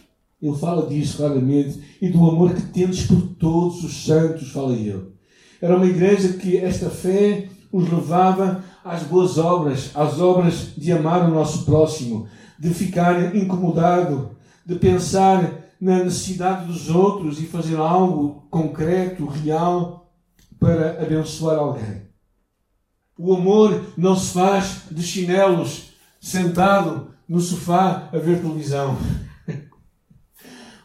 Ele 0.40 0.56
fala 0.56 0.86
disso 0.86 1.18
claramente. 1.18 1.78
E 2.00 2.08
do 2.08 2.26
amor 2.26 2.54
que 2.54 2.62
temos 2.62 3.02
por 3.02 3.20
todos 3.34 3.84
os 3.84 4.06
santos, 4.06 4.50
fala 4.50 4.72
ele. 4.72 5.15
Era 5.60 5.76
uma 5.76 5.86
igreja 5.86 6.34
que 6.34 6.56
esta 6.56 6.90
fé 6.90 7.48
os 7.72 7.90
levava 7.90 8.62
às 8.84 9.02
boas 9.02 9.38
obras, 9.38 9.90
às 9.94 10.20
obras 10.20 10.72
de 10.76 10.92
amar 10.92 11.28
o 11.28 11.34
nosso 11.34 11.64
próximo, 11.64 12.28
de 12.58 12.72
ficar 12.72 13.34
incomodado, 13.34 14.36
de 14.64 14.76
pensar 14.76 15.52
na 15.80 16.04
necessidade 16.04 16.66
dos 16.66 16.88
outros 16.88 17.40
e 17.40 17.46
fazer 17.46 17.76
algo 17.76 18.46
concreto, 18.50 19.26
real, 19.26 20.10
para 20.58 21.02
abençoar 21.02 21.58
alguém. 21.58 22.06
O 23.18 23.34
amor 23.34 23.82
não 23.96 24.16
se 24.16 24.32
faz 24.32 24.82
de 24.90 25.02
chinelos 25.02 25.90
sentado 26.20 27.10
no 27.28 27.40
sofá 27.40 28.08
a 28.12 28.18
ver 28.18 28.40
televisão. 28.40 28.96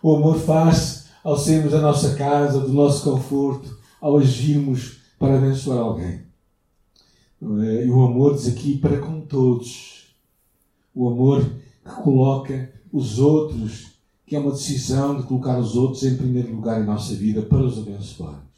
O 0.04 0.16
amor 0.16 0.40
faz 0.40 1.10
ao 1.24 1.38
sairmos 1.38 1.74
da 1.74 1.80
nossa 1.80 2.16
casa, 2.16 2.60
do 2.62 2.74
nosso 2.74 3.04
conforto, 3.04 3.78
ao 4.02 4.18
agirmos 4.18 4.98
para 5.20 5.38
abençoar 5.38 5.78
alguém. 5.78 6.24
É? 7.42 7.86
E 7.86 7.90
o 7.90 8.04
amor 8.04 8.36
diz 8.36 8.48
aqui 8.48 8.78
para 8.78 8.98
com 9.00 9.22
todos. 9.22 10.16
O 10.94 11.08
amor 11.08 11.44
que 11.84 11.92
coloca 12.04 12.74
os 12.92 13.20
outros, 13.20 13.92
que 14.26 14.36
é 14.36 14.40
uma 14.40 14.52
decisão 14.52 15.18
de 15.18 15.24
colocar 15.24 15.58
os 15.58 15.76
outros 15.76 16.04
em 16.04 16.18
primeiro 16.18 16.54
lugar 16.54 16.82
em 16.82 16.86
nossa 16.86 17.14
vida 17.14 17.42
para 17.44 17.64
os 17.64 17.78
abençoarmos. 17.78 18.52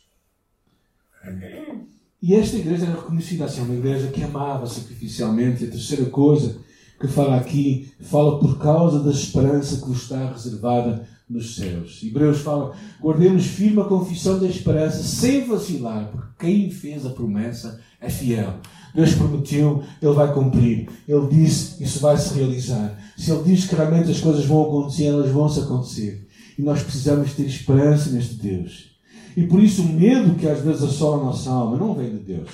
E 2.22 2.34
esta 2.34 2.58
igreja 2.58 2.86
era 2.86 2.96
reconhecida 2.96 3.46
assim, 3.46 3.62
uma 3.62 3.76
igreja 3.76 4.08
que 4.08 4.24
amava 4.24 4.66
sacrificialmente. 4.66 5.64
E 5.64 5.68
a 5.68 5.72
terceira 5.72 6.06
coisa 6.06 6.58
que 7.00 7.08
fala 7.08 7.36
aqui, 7.36 7.92
fala 8.00 8.40
por 8.40 8.58
causa 8.58 9.00
da 9.04 9.12
esperança 9.12 9.78
que 9.78 9.88
vos 9.88 10.04
está 10.04 10.32
reservada 10.32 11.08
nos 11.30 11.56
céus. 11.56 12.02
Hebreus 12.04 12.40
fala: 12.40 12.76
guardemos 13.02 13.46
firme 13.46 13.82
a 13.82 13.86
confissão 13.86 14.40
da 14.40 14.48
esperança, 14.48 15.04
sem 15.04 15.48
vacilar, 15.48 16.10
porque 16.12 16.46
quem 16.46 16.70
fez 16.70 17.06
a 17.06 17.10
promessa 17.10 17.80
é 18.00 18.10
fiel. 18.10 18.60
Deus 18.94 19.16
prometeu, 19.16 19.84
Ele 20.02 20.14
vai 20.14 20.32
cumprir. 20.34 20.88
Ele 21.08 21.28
disse, 21.28 21.84
isso 21.84 22.00
vai 22.00 22.16
se 22.18 22.34
realizar. 22.36 22.96
Se 23.18 23.32
Ele 23.32 23.44
diz 23.44 23.66
que 23.66 23.76
realmente 23.76 24.12
as 24.12 24.22
coisas 24.22 24.46
vão 24.46 24.64
acontecer, 24.64 25.06
elas 25.06 25.32
vão 25.32 25.50
se 25.50 25.62
acontecer. 25.62 26.28
E 26.58 26.62
nós 26.62 26.84
precisamos 26.84 27.34
ter 27.34 27.46
esperança 27.46 28.12
neste 28.12 28.36
Deus. 28.36 28.92
E 29.36 29.48
por 29.48 29.62
isso 29.64 29.82
o 29.82 29.90
medo 29.90 30.36
que 30.36 30.48
às 30.48 30.62
vezes 30.62 30.84
assola 30.84 31.22
a 31.22 31.26
nossa 31.26 31.50
alma 31.50 31.78
não 31.78 31.96
vem 31.96 32.12
de 32.12 32.20
Deus. 32.20 32.50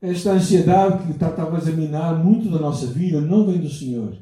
Esta 0.00 0.32
ansiedade 0.32 1.06
que 1.06 1.12
está 1.12 1.30
talvez 1.30 1.66
a 1.66 1.72
minar 1.72 2.22
muito 2.22 2.50
da 2.50 2.58
nossa 2.58 2.86
vida 2.86 3.20
não 3.20 3.46
vem 3.46 3.58
do 3.58 3.70
Senhor. 3.70 4.16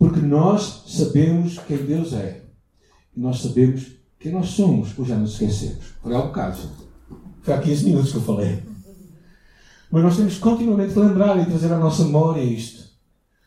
Porque 0.00 0.20
nós 0.20 0.84
sabemos 0.86 1.58
quem 1.68 1.76
Deus 1.76 2.14
é. 2.14 2.40
E 3.14 3.20
nós 3.20 3.42
sabemos 3.42 3.86
quem 4.18 4.32
nós 4.32 4.48
somos, 4.48 4.98
ou 4.98 5.04
já 5.04 5.14
nos 5.14 5.32
esquecemos. 5.32 5.84
Foi 6.02 6.16
há 6.16 6.22
bocado. 6.22 6.58
Foi 7.42 7.52
há 7.52 7.60
15 7.60 7.84
minutos 7.84 8.10
que 8.10 8.16
eu 8.16 8.22
falei. 8.22 8.62
Mas 9.90 10.02
nós 10.02 10.16
temos 10.16 10.34
que 10.36 10.40
continuamente 10.40 10.98
lembrar 10.98 11.38
e 11.38 11.44
trazer 11.44 11.70
à 11.70 11.78
nossa 11.78 12.02
memória 12.04 12.42
isto. 12.42 12.88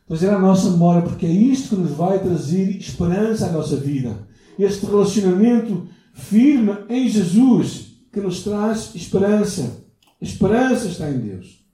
Trazer 0.08 0.30
à 0.30 0.38
nossa 0.38 0.70
memória, 0.70 1.02
porque 1.02 1.26
é 1.26 1.32
isto 1.32 1.70
que 1.70 1.82
nos 1.82 1.90
vai 1.90 2.20
trazer 2.20 2.78
esperança 2.78 3.48
à 3.48 3.52
nossa 3.52 3.76
vida. 3.78 4.16
Este 4.60 4.86
relacionamento 4.86 5.88
firme 6.14 6.78
em 6.88 7.10
Jesus 7.10 7.96
que 8.12 8.22
nos 8.22 8.44
traz 8.44 8.94
esperança. 8.94 9.84
A 10.22 10.24
esperança 10.24 10.88
está 10.88 11.10
em 11.10 11.18
Deus. 11.18 11.66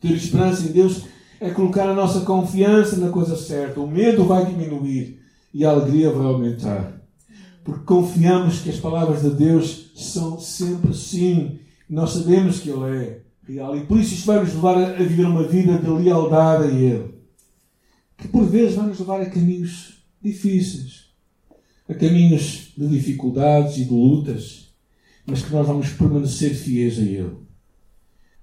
Ter 0.00 0.12
esperança 0.12 0.68
em 0.68 0.70
Deus 0.70 1.02
é 1.42 1.50
colocar 1.50 1.88
a 1.88 1.94
nossa 1.94 2.20
confiança 2.20 2.96
na 2.98 3.10
coisa 3.10 3.36
certa. 3.36 3.80
O 3.80 3.90
medo 3.90 4.24
vai 4.24 4.46
diminuir 4.46 5.20
e 5.52 5.64
a 5.64 5.70
alegria 5.70 6.12
vai 6.12 6.24
aumentar. 6.24 7.02
Porque 7.64 7.84
confiamos 7.84 8.60
que 8.60 8.70
as 8.70 8.78
palavras 8.78 9.22
de 9.22 9.30
Deus 9.30 9.90
são 9.96 10.38
sempre 10.38 10.94
sim. 10.94 11.58
Nós 11.90 12.10
sabemos 12.10 12.60
que 12.60 12.70
Ele 12.70 12.96
é 12.96 13.20
real. 13.42 13.76
E 13.76 13.84
por 13.84 13.98
isso 13.98 14.14
isto 14.14 14.26
vai 14.26 14.38
nos 14.38 14.54
levar 14.54 14.78
a 14.78 14.92
viver 14.92 15.26
uma 15.26 15.42
vida 15.42 15.78
de 15.78 15.90
lealdade 15.90 16.64
a 16.64 16.68
Ele. 16.68 17.12
Que 18.16 18.28
por 18.28 18.44
vezes 18.44 18.76
vai 18.76 18.86
nos 18.86 19.00
levar 19.00 19.20
a 19.20 19.26
caminhos 19.26 20.00
difíceis. 20.22 21.06
A 21.88 21.94
caminhos 21.94 22.72
de 22.78 22.86
dificuldades 22.86 23.78
e 23.78 23.84
de 23.84 23.92
lutas. 23.92 24.72
Mas 25.26 25.42
que 25.42 25.52
nós 25.52 25.66
vamos 25.66 25.88
permanecer 25.88 26.54
fiéis 26.54 27.00
a 27.00 27.02
Ele. 27.02 27.36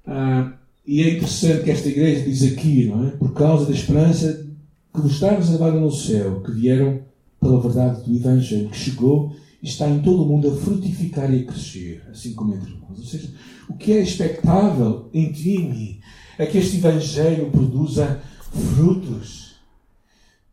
Ah, 0.06 0.59
e 0.92 1.04
é 1.04 1.14
interessante 1.14 1.66
que 1.66 1.70
esta 1.70 1.88
igreja 1.88 2.24
diz 2.24 2.42
aqui, 2.42 2.88
não 2.88 3.08
é? 3.08 3.12
Por 3.12 3.32
causa 3.32 3.68
da 3.68 3.74
esperança 3.74 4.44
que 4.92 5.00
vos 5.00 5.12
está 5.12 5.36
reservada 5.36 5.80
no 5.80 5.92
céu, 5.92 6.42
que 6.42 6.52
vieram 6.52 7.04
pela 7.40 7.62
verdade 7.62 8.02
do 8.02 8.16
Evangelho, 8.16 8.70
que 8.70 8.76
chegou 8.76 9.36
e 9.62 9.68
está 9.68 9.88
em 9.88 10.02
todo 10.02 10.24
o 10.24 10.26
mundo 10.26 10.52
a 10.52 10.56
frutificar 10.56 11.32
e 11.32 11.42
a 11.42 11.46
crescer, 11.46 12.04
assim 12.10 12.34
como 12.34 12.56
entre 12.56 12.74
nós. 12.74 12.98
Ou 12.98 13.06
seja, 13.06 13.32
o 13.70 13.76
que 13.76 13.92
é 13.92 14.02
expectável 14.02 15.12
em 15.14 15.32
ti 15.32 15.58
e 15.58 15.60
mim 15.60 16.00
é 16.40 16.48
que 16.48 16.58
este 16.58 16.78
Evangelho 16.78 17.52
produza 17.52 18.20
frutos, 18.76 19.58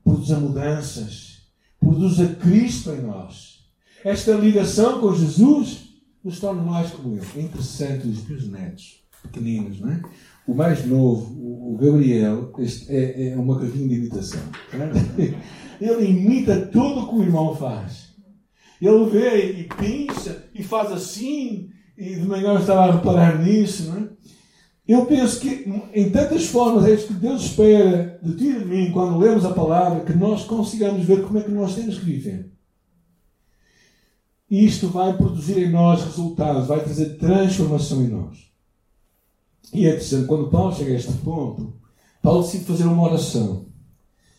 produza 0.04 0.38
mudanças, 0.38 1.38
produza 1.80 2.26
Cristo 2.26 2.90
em 2.90 3.00
nós. 3.00 3.60
Esta 4.04 4.32
ligação 4.32 5.00
com 5.00 5.16
Jesus 5.16 5.94
nos 6.22 6.38
torna 6.38 6.60
mais 6.60 6.90
como 6.90 7.16
Ele. 7.16 7.26
É 7.36 7.40
interessante 7.40 8.06
os 8.06 8.28
meus 8.28 8.46
netos 8.48 9.06
pequeninos, 9.26 9.80
não 9.80 9.90
é? 9.90 10.02
O 10.46 10.54
mais 10.54 10.86
novo, 10.86 11.34
o 11.72 11.76
Gabriel, 11.76 12.52
este 12.58 12.92
é, 12.94 13.30
é 13.30 13.36
um 13.36 13.44
macaquinho 13.44 13.88
de 13.88 13.94
imitação. 13.96 14.40
Ele 15.80 16.06
imita 16.06 16.66
tudo 16.66 17.00
o 17.00 17.08
que 17.08 17.14
o 17.16 17.22
irmão 17.22 17.54
faz. 17.56 18.14
Ele 18.80 19.06
vê 19.06 19.60
e 19.60 19.64
pinça 19.64 20.44
e 20.54 20.62
faz 20.62 20.92
assim, 20.92 21.70
e 21.96 22.14
de 22.14 22.26
manhã 22.26 22.52
eu 22.52 22.60
estava 22.60 22.84
a 22.84 22.92
reparar 22.92 23.42
nisso, 23.42 23.90
não 23.90 24.02
é? 24.02 24.08
Eu 24.86 25.04
penso 25.04 25.40
que, 25.40 25.68
em 25.92 26.10
tantas 26.10 26.46
formas, 26.46 26.84
é 26.84 26.94
isso 26.94 27.08
que 27.08 27.14
Deus 27.14 27.42
espera 27.42 28.20
de 28.22 28.36
ti 28.36 28.44
e 28.44 28.58
de 28.60 28.64
mim, 28.64 28.92
quando 28.92 29.18
lemos 29.18 29.44
a 29.44 29.52
palavra, 29.52 30.04
que 30.04 30.12
nós 30.12 30.44
consigamos 30.44 31.04
ver 31.04 31.24
como 31.24 31.38
é 31.38 31.42
que 31.42 31.50
nós 31.50 31.74
temos 31.74 31.98
que 31.98 32.04
viver. 32.04 32.52
Isto 34.48 34.86
vai 34.86 35.16
produzir 35.16 35.58
em 35.58 35.72
nós 35.72 36.04
resultados, 36.04 36.68
vai 36.68 36.84
trazer 36.84 37.16
transformação 37.16 38.04
em 38.04 38.08
nós. 38.08 38.45
E 39.72 39.84
é 39.84 39.88
interessante, 39.88 40.26
quando 40.26 40.50
Paulo 40.50 40.74
chega 40.74 40.92
a 40.92 40.96
este 40.96 41.12
ponto, 41.14 41.74
Paulo 42.22 42.42
decide 42.42 42.64
fazer 42.64 42.84
uma 42.84 43.02
oração. 43.02 43.66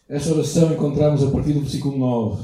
Esta 0.07 0.33
oração 0.33 0.73
encontramos 0.73 1.23
a 1.23 1.29
partir 1.29 1.53
do 1.53 1.61
versículo 1.61 1.97
9. 1.97 2.43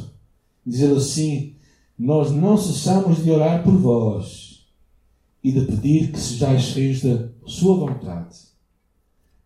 Dizer 0.65 0.91
assim: 0.95 1.55
Nós 1.97 2.31
não 2.31 2.57
cessamos 2.57 3.23
de 3.23 3.31
orar 3.31 3.63
por 3.63 3.73
vós 3.73 4.67
e 5.43 5.51
de 5.51 5.65
pedir 5.65 6.11
que 6.11 6.19
sejais 6.19 6.61
cheios 6.61 7.01
da 7.01 7.29
Sua 7.45 7.75
vontade, 7.75 8.35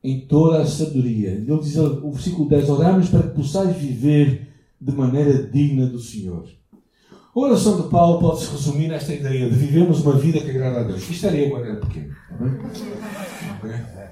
em 0.03 0.21
toda 0.21 0.61
a 0.61 0.65
sabedoria. 0.65 1.31
Ele 1.31 1.59
diz 1.59 1.77
o 1.77 2.11
versículo 2.11 2.49
10: 2.49 2.69
Oramos 2.69 3.09
para 3.09 3.23
que 3.23 3.35
possais 3.35 3.75
viver 3.77 4.47
de 4.79 4.91
maneira 4.91 5.43
digna 5.43 5.87
do 5.87 5.99
Senhor. 5.99 6.47
A 7.37 7.39
oração 7.39 7.79
de 7.79 7.87
Paulo 7.89 8.19
pode-se 8.19 8.49
resumir 8.49 8.87
nesta 8.87 9.13
ideia 9.13 9.47
de 9.47 9.55
vivemos 9.55 10.01
uma 10.01 10.17
vida 10.17 10.39
que 10.39 10.49
agrada 10.49 10.79
a 10.79 10.83
Deus. 10.85 11.07
Isto 11.07 11.27
era 11.27 11.37
eu 11.37 11.51
quando 11.51 11.65
era 11.65 11.75
pequeno. 11.75 12.15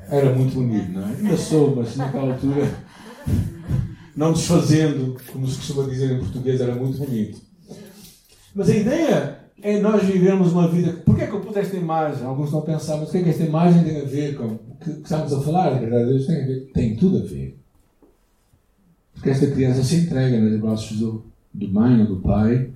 Era 0.07 0.31
muito 0.31 0.53
bonito, 0.53 0.91
não 0.91 1.01
é? 1.01 1.15
Ainda 1.15 1.35
sou, 1.35 1.75
mas 1.75 1.97
naquela 1.97 2.33
altura, 2.33 2.71
não 4.15 4.31
desfazendo, 4.31 5.17
como 5.33 5.47
se 5.47 5.57
costuma 5.57 5.87
dizer 5.87 6.11
em 6.11 6.19
português, 6.19 6.61
era 6.61 6.75
muito 6.75 6.99
bonito. 6.99 7.41
Mas 8.53 8.69
a 8.69 8.75
ideia 8.75 9.39
é 9.59 9.79
nós 9.79 10.03
vivermos 10.03 10.51
uma 10.51 10.67
vida. 10.67 10.93
Porquê 11.03 11.23
é 11.23 11.27
que 11.27 11.33
eu 11.33 11.41
pus 11.41 11.57
esta 11.57 11.75
imagem? 11.75 12.23
Alguns 12.27 12.53
a 12.53 12.61
pensar, 12.61 12.97
mas 12.97 13.09
o 13.09 13.11
que 13.11 13.17
é 13.17 13.23
que 13.23 13.29
esta 13.29 13.43
imagem 13.43 13.83
tem 13.83 14.01
a 14.01 14.05
ver 14.05 14.35
com 14.35 14.45
o 14.45 14.59
que 14.79 14.91
estamos 15.01 15.33
a 15.33 15.41
falar? 15.41 15.69
A 15.69 15.79
verdade 15.79 16.11
Deus 16.11 16.27
tem 16.27 16.43
a 16.43 16.45
ver. 16.45 16.69
Tem 16.75 16.95
tudo 16.95 17.17
a 17.17 17.21
ver. 17.21 17.57
Porque 19.15 19.31
esta 19.31 19.47
criança 19.47 19.83
se 19.83 19.95
entrega 19.95 20.39
nos 20.39 20.61
braços 20.61 20.99
do, 20.99 21.25
do 21.51 21.67
mãe 21.69 22.01
ou 22.01 22.05
do 22.05 22.17
pai 22.17 22.75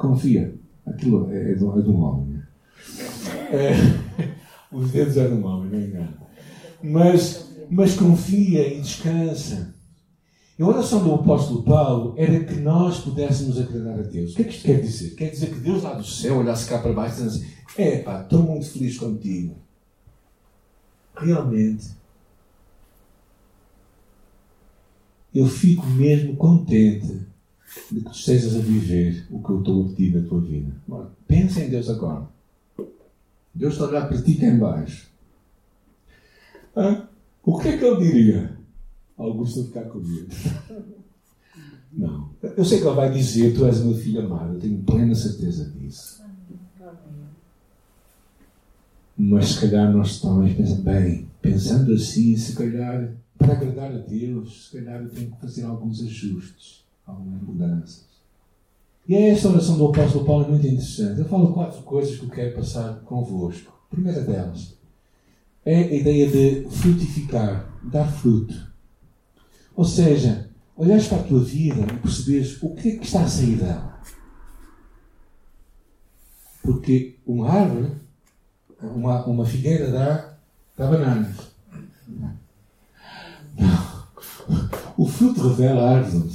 confia. 0.00 0.58
Aquilo 0.86 1.30
é, 1.30 1.52
é, 1.52 1.54
de, 1.54 1.62
é 1.62 1.66
um 1.66 2.02
homem. 2.02 2.26
Né? 2.28 2.48
É, 3.52 4.34
os 4.72 4.90
dedos 4.90 5.16
é 5.16 5.28
de 5.28 5.34
um 5.34 5.46
homem, 5.46 5.70
não 5.70 5.78
é 5.78 5.82
engano. 5.82 6.14
Mas, 6.82 7.50
mas 7.70 7.94
confia 7.94 8.74
e 8.74 8.80
descansa. 8.80 9.74
A 10.58 10.66
oração 10.66 11.02
do 11.02 11.14
apóstolo 11.14 11.62
Paulo 11.62 12.14
era 12.18 12.44
que 12.44 12.54
nós 12.56 12.98
pudéssemos 13.00 13.58
agradar 13.58 13.98
a 13.98 14.02
Deus. 14.02 14.32
O 14.32 14.36
que 14.36 14.42
é 14.42 14.44
que 14.44 14.54
isto 14.54 14.64
quer 14.64 14.80
dizer? 14.80 15.10
Quer 15.14 15.30
dizer 15.30 15.50
que 15.50 15.60
Deus 15.60 15.82
lá 15.82 15.94
do 15.94 16.04
céu 16.04 16.38
olhasse 16.38 16.68
cá 16.68 16.78
para 16.78 16.92
baixo 16.92 17.22
e 17.22 17.26
assim: 17.26 17.46
É 17.78 17.98
pá, 17.98 18.22
estou 18.22 18.42
muito 18.42 18.68
feliz 18.68 18.98
contigo. 18.98 19.56
Realmente. 21.16 21.88
Eu 25.34 25.46
fico 25.46 25.86
mesmo 25.86 26.36
contente 26.36 27.29
de 27.90 28.00
que 28.00 28.04
tu 28.04 28.12
estejas 28.12 28.56
a 28.56 28.60
viver 28.60 29.26
o 29.30 29.42
que 29.42 29.50
eu 29.50 29.58
estou 29.60 29.84
a 29.84 29.88
pedir 29.88 30.20
da 30.20 30.28
tua 30.28 30.40
vida. 30.40 30.72
Pensa 31.26 31.60
em 31.60 31.70
Deus 31.70 31.88
agora. 31.88 32.28
Deus 33.54 33.74
está 33.74 33.84
a 33.84 33.88
olhar 33.88 34.08
para 34.08 34.22
ti 34.22 34.34
cá 34.34 34.46
em 34.46 34.58
baixo. 34.58 35.10
Ah, 36.74 37.08
o 37.42 37.58
que 37.58 37.68
é 37.68 37.78
que 37.78 37.84
ele 37.84 38.06
diria? 38.06 38.58
Augusto 39.16 39.64
ficar 39.64 39.84
comigo. 39.84 40.28
Não. 41.92 42.30
Eu 42.56 42.64
sei 42.64 42.80
que 42.80 42.86
ele 42.86 42.94
vai 42.94 43.12
dizer: 43.12 43.54
Tu 43.54 43.66
és 43.66 43.80
meu 43.80 43.94
filho 43.94 44.24
amado, 44.24 44.54
eu 44.54 44.60
tenho 44.60 44.78
plena 44.82 45.14
certeza 45.14 45.68
disso. 45.70 46.22
Mas 49.16 49.48
se 49.48 49.60
calhar 49.60 49.92
nós 49.92 50.12
estamos 50.12 50.52
bem, 50.78 51.28
pensando 51.42 51.92
assim, 51.92 52.34
se 52.36 52.54
calhar, 52.54 53.12
para 53.36 53.52
agradar 53.52 53.92
a 53.92 53.98
Deus, 53.98 54.66
se 54.66 54.78
calhar 54.78 55.02
eu 55.02 55.10
tenho 55.10 55.30
que 55.30 55.40
fazer 55.40 55.64
alguns 55.64 56.02
ajustes, 56.02 56.79
algumas 57.10 57.42
mudanças. 57.42 58.10
E 59.08 59.14
é 59.14 59.30
esta 59.30 59.48
oração 59.48 59.76
do 59.76 59.86
apóstolo 59.86 60.24
Paulo 60.24 60.44
é 60.44 60.48
muito 60.48 60.66
interessante. 60.66 61.18
Eu 61.18 61.24
falo 61.24 61.52
quatro 61.52 61.82
coisas 61.82 62.16
que 62.16 62.24
eu 62.24 62.30
quero 62.30 62.56
passar 62.56 63.00
convosco. 63.00 63.72
A 63.90 63.94
primeira 63.94 64.20
delas 64.20 64.78
é 65.64 65.76
a 65.76 65.94
ideia 65.94 66.30
de 66.30 66.68
frutificar, 66.70 67.72
dar 67.82 68.06
fruto. 68.06 68.54
Ou 69.74 69.84
seja, 69.84 70.50
olhares 70.76 71.08
para 71.08 71.20
a 71.20 71.24
tua 71.24 71.42
vida 71.42 71.80
e 71.80 71.98
perceberes 71.98 72.62
o 72.62 72.74
que 72.74 72.88
é 72.88 72.96
que 72.96 73.04
está 73.04 73.22
a 73.22 73.28
sair 73.28 73.56
dela. 73.56 74.00
Porque 76.62 77.18
uma 77.26 77.50
árvore, 77.50 77.92
uma, 78.80 79.24
uma 79.26 79.44
figueira 79.44 79.90
dá, 79.90 80.34
dá 80.76 80.86
bananas. 80.86 81.36
O 84.96 85.06
fruto 85.06 85.48
revela 85.48 85.82
a 85.82 85.96
árvore, 85.96 86.30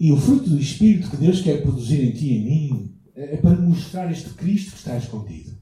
E 0.00 0.10
o 0.10 0.16
fruto 0.16 0.48
do 0.48 0.58
Espírito 0.58 1.10
que 1.10 1.18
Deus 1.18 1.42
quer 1.42 1.60
produzir 1.60 2.02
em 2.02 2.12
ti 2.12 2.28
e 2.28 2.38
em 2.38 2.44
mim 2.44 2.94
é 3.14 3.36
para 3.36 3.60
mostrar 3.60 4.10
este 4.10 4.30
Cristo 4.30 4.70
que 4.70 4.78
está 4.78 4.96
escondido. 4.96 5.52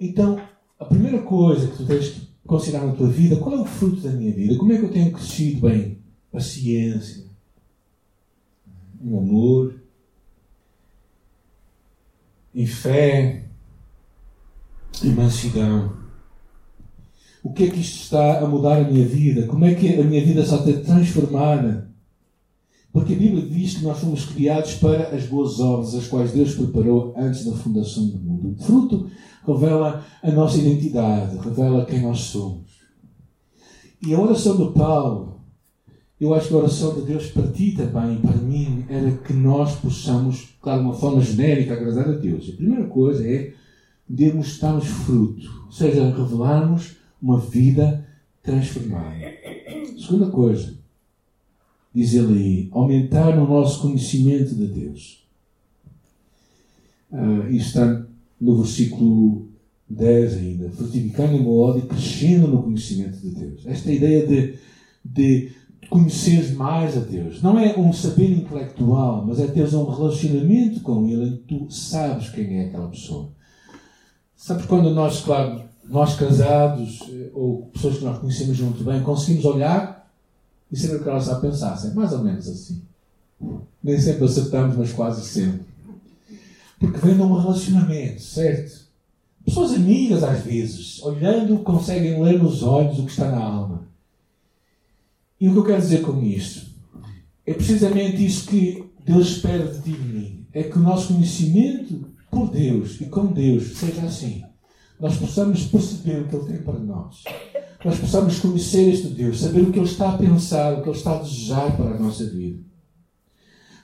Então, 0.00 0.40
a 0.78 0.86
primeira 0.86 1.20
coisa 1.20 1.68
que 1.68 1.76
tu 1.76 1.84
tens 1.84 2.08
que 2.08 2.26
considerar 2.46 2.86
na 2.86 2.94
tua 2.94 3.08
vida 3.08 3.36
qual 3.36 3.54
é 3.54 3.60
o 3.60 3.66
fruto 3.66 4.00
da 4.00 4.10
minha 4.10 4.32
vida, 4.32 4.56
como 4.56 4.72
é 4.72 4.78
que 4.78 4.84
eu 4.84 4.90
tenho 4.90 5.12
crescido 5.12 5.68
bem? 5.68 5.98
Paciência, 6.32 7.26
em 8.98 9.14
amor, 9.14 9.74
em 12.54 12.66
fé, 12.66 13.44
em 15.04 15.12
mansidão. 15.12 15.98
O 17.42 17.52
que 17.52 17.64
é 17.64 17.70
que 17.70 17.80
isto 17.80 18.04
está 18.04 18.40
a 18.40 18.48
mudar 18.48 18.78
a 18.78 18.90
minha 18.90 19.06
vida? 19.06 19.46
Como 19.46 19.66
é 19.66 19.74
que 19.74 20.00
a 20.00 20.04
minha 20.04 20.24
vida 20.24 20.40
está 20.40 20.56
a 20.56 20.62
ter 20.62 20.82
transformada? 20.82 21.89
Porque 22.92 23.14
a 23.14 23.16
Bíblia 23.16 23.46
diz 23.46 23.76
que 23.76 23.84
nós 23.84 23.98
fomos 23.98 24.24
criados 24.24 24.74
para 24.74 25.14
as 25.14 25.24
boas 25.26 25.60
obras, 25.60 25.94
as 25.94 26.08
quais 26.08 26.32
Deus 26.32 26.54
preparou 26.54 27.14
antes 27.16 27.44
da 27.44 27.52
fundação 27.52 28.08
do 28.08 28.18
mundo. 28.18 28.56
O 28.58 28.62
fruto 28.62 29.08
revela 29.46 30.04
a 30.22 30.30
nossa 30.32 30.58
identidade, 30.58 31.38
revela 31.38 31.86
quem 31.86 32.02
nós 32.02 32.18
somos. 32.20 32.68
E 34.04 34.12
a 34.12 34.20
oração 34.20 34.56
de 34.56 34.72
Paulo, 34.72 35.40
eu 36.20 36.34
acho 36.34 36.48
que 36.48 36.54
a 36.54 36.58
oração 36.58 36.94
de 36.94 37.02
Deus 37.02 37.28
para 37.28 37.46
ti 37.48 37.72
também, 37.76 38.16
para 38.18 38.36
mim, 38.36 38.84
era 38.88 39.12
que 39.12 39.32
nós 39.32 39.76
possamos, 39.76 40.56
claro, 40.60 40.80
de 40.80 40.86
uma 40.86 40.94
forma 40.94 41.20
genérica, 41.20 41.74
agradar 41.74 42.08
a 42.08 42.18
Deus. 42.18 42.48
A 42.48 42.56
primeira 42.56 42.86
coisa 42.86 43.24
é 43.24 43.52
demonstrarmos 44.08 44.86
fruto, 44.86 45.48
ou 45.66 45.72
seja, 45.72 46.10
revelarmos 46.10 46.96
uma 47.22 47.38
vida 47.38 48.04
transformada. 48.42 49.14
Segunda 49.96 50.30
coisa, 50.30 50.79
diz 51.94 52.14
ele 52.14 52.38
aí, 52.38 52.68
aumentar 52.70 53.36
o 53.38 53.46
nosso 53.46 53.82
conhecimento 53.82 54.54
de 54.54 54.66
Deus. 54.66 55.24
Uh, 57.10 57.50
isto 57.50 57.66
está 57.66 58.06
no 58.40 58.56
versículo 58.58 59.48
10 59.88 60.36
ainda, 60.36 60.70
frutificando 60.70 61.36
em 61.36 61.46
ódio 61.46 61.82
e 61.84 61.86
crescendo 61.86 62.46
no 62.46 62.62
conhecimento 62.62 63.18
de 63.18 63.30
Deus. 63.30 63.66
Esta 63.66 63.90
ideia 63.90 64.26
de, 64.26 64.54
de 65.04 65.52
conhecer 65.90 66.54
mais 66.54 66.96
a 66.96 67.00
Deus. 67.00 67.42
Não 67.42 67.58
é 67.58 67.76
um 67.76 67.92
saber 67.92 68.30
intelectual, 68.30 69.26
mas 69.26 69.40
é 69.40 69.48
teres 69.48 69.74
um 69.74 69.90
relacionamento 69.90 70.80
com 70.80 71.06
Ele 71.08 71.26
em 71.26 71.36
que 71.38 71.42
tu 71.42 71.70
sabes 71.70 72.30
quem 72.30 72.60
é 72.60 72.66
aquela 72.66 72.88
pessoa. 72.88 73.32
Sabe 74.36 74.62
quando 74.68 74.90
nós, 74.94 75.20
claro, 75.20 75.62
nós 75.84 76.14
casados 76.14 77.00
eh, 77.10 77.30
ou 77.34 77.66
pessoas 77.66 77.98
que 77.98 78.04
nós 78.04 78.18
conhecemos 78.18 78.58
muito 78.60 78.84
bem, 78.84 79.02
conseguimos 79.02 79.44
olhar 79.44 79.99
e 80.70 80.76
saber 80.76 80.96
o 80.96 81.02
que 81.02 81.08
elas 81.08 81.28
a 81.28 81.40
pensar. 81.40 81.78
É 81.84 81.94
mais 81.94 82.12
ou 82.12 82.22
menos 82.22 82.48
assim. 82.48 82.82
Nem 83.82 83.98
sempre 83.98 84.24
acertamos, 84.24 84.76
mas 84.76 84.92
quase 84.92 85.26
sempre. 85.26 85.62
Porque 86.78 86.98
vem 86.98 87.14
de 87.14 87.22
um 87.22 87.38
relacionamento, 87.38 88.22
certo? 88.22 88.80
Pessoas 89.44 89.72
amigas, 89.72 90.22
às 90.22 90.44
vezes, 90.44 91.02
olhando, 91.02 91.58
conseguem 91.60 92.22
ler 92.22 92.42
nos 92.42 92.62
olhos 92.62 92.98
o 92.98 93.04
que 93.04 93.10
está 93.10 93.30
na 93.30 93.38
alma. 93.38 93.88
E 95.40 95.48
o 95.48 95.52
que 95.52 95.58
eu 95.58 95.64
quero 95.64 95.80
dizer 95.80 96.02
com 96.02 96.22
isto? 96.22 96.66
É 97.46 97.54
precisamente 97.54 98.24
isso 98.24 98.46
que 98.46 98.84
Deus 99.04 99.28
espera 99.28 99.66
de 99.66 99.82
ti 99.82 99.90
e 99.90 99.94
de 99.94 100.12
mim. 100.12 100.46
É 100.52 100.62
que 100.62 100.78
o 100.78 100.82
nosso 100.82 101.14
conhecimento 101.14 102.06
por 102.30 102.50
Deus 102.50 103.00
e 103.00 103.06
com 103.06 103.26
Deus 103.26 103.78
seja 103.78 104.02
assim. 104.02 104.44
Nós 105.00 105.16
possamos 105.16 105.64
perceber 105.64 106.20
o 106.20 106.28
que 106.28 106.36
Ele 106.36 106.46
tem 106.46 106.62
para 106.62 106.78
nós. 106.78 107.24
Nós 107.84 107.98
possamos 107.98 108.38
conhecer 108.38 108.90
este 108.90 109.08
Deus, 109.08 109.40
saber 109.40 109.62
o 109.62 109.72
que 109.72 109.78
Ele 109.78 109.88
está 109.88 110.10
a 110.10 110.18
pensar, 110.18 110.74
o 110.74 110.82
que 110.82 110.88
Ele 110.90 110.96
está 110.96 111.16
a 111.16 111.22
desejar 111.22 111.76
para 111.76 111.96
a 111.96 111.98
nossa 111.98 112.26
vida. 112.26 112.62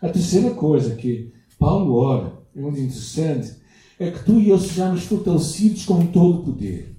A 0.02 0.08
terceira 0.08 0.50
coisa 0.50 0.94
que 0.94 1.32
Paulo 1.58 1.94
ora 1.94 2.38
é 2.54 2.60
muito 2.60 2.78
interessante, 2.78 3.56
é 3.98 4.10
que 4.10 4.24
tu 4.24 4.38
e 4.38 4.50
eu 4.50 4.58
sejamos 4.58 5.04
fortalecidos 5.04 5.86
com 5.86 6.06
todo 6.06 6.40
o 6.40 6.44
poder. 6.44 6.94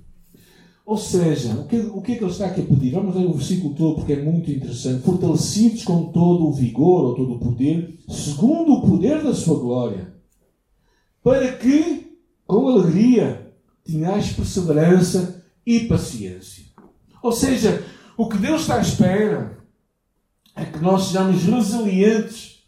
Ou 0.84 0.98
seja, 0.98 1.54
o 1.54 1.68
que, 1.68 1.78
o 1.78 2.02
que 2.02 2.14
é 2.14 2.16
que 2.16 2.24
ele 2.24 2.32
está 2.32 2.46
aqui 2.48 2.62
a 2.62 2.66
pedir? 2.66 2.92
Vamos 2.92 3.14
ler 3.14 3.26
o 3.26 3.34
versículo 3.34 3.76
todo 3.76 3.96
porque 3.96 4.14
é 4.14 4.24
muito 4.24 4.50
interessante. 4.50 5.04
Fortalecidos 5.04 5.84
com 5.84 6.06
todo 6.06 6.48
o 6.48 6.54
vigor 6.54 7.06
ou 7.06 7.16
todo 7.16 7.34
o 7.34 7.40
poder, 7.40 8.00
segundo 8.08 8.74
o 8.74 8.82
poder 8.82 9.22
da 9.22 9.36
sua 9.36 9.60
glória, 9.60 10.14
para 11.22 11.52
que, 11.58 12.18
com 12.48 12.70
alegria, 12.70 13.54
tenhais 13.84 14.32
perseverança 14.32 15.44
e 15.66 15.82
paciência. 15.82 16.67
Ou 17.22 17.32
seja, 17.32 17.86
o 18.16 18.28
que 18.28 18.38
Deus 18.38 18.62
está 18.62 18.76
à 18.76 18.82
espera 18.82 19.58
é 20.56 20.66
que 20.66 20.80
nós 20.80 21.06
sejamos 21.06 21.44
resilientes, 21.44 22.64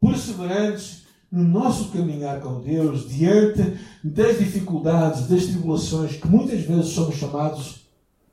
perseverantes 0.00 1.02
no 1.30 1.44
nosso 1.44 1.90
caminhar 1.90 2.40
com 2.40 2.60
Deus, 2.60 3.08
diante 3.08 3.78
das 4.04 4.38
dificuldades, 4.38 5.28
das 5.28 5.46
tribulações 5.46 6.16
que 6.16 6.28
muitas 6.28 6.60
vezes 6.62 6.88
somos 6.88 7.16
chamados 7.16 7.86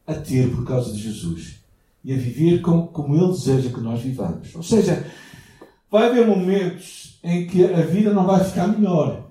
a 0.05 0.15
ter 0.15 0.53
por 0.53 0.65
causa 0.65 0.91
de 0.91 0.99
Jesus 0.99 1.59
e 2.03 2.13
a 2.13 2.17
viver 2.17 2.61
como, 2.61 2.87
como 2.87 3.15
Ele 3.15 3.31
deseja 3.31 3.69
que 3.69 3.79
nós 3.79 4.01
vivamos. 4.01 4.53
Ou 4.55 4.63
seja, 4.63 5.05
vai 5.89 6.09
haver 6.09 6.27
momentos 6.27 7.19
em 7.23 7.47
que 7.47 7.63
a 7.63 7.81
vida 7.81 8.13
não 8.13 8.25
vai 8.25 8.43
ficar 8.43 8.67
melhor. 8.67 9.29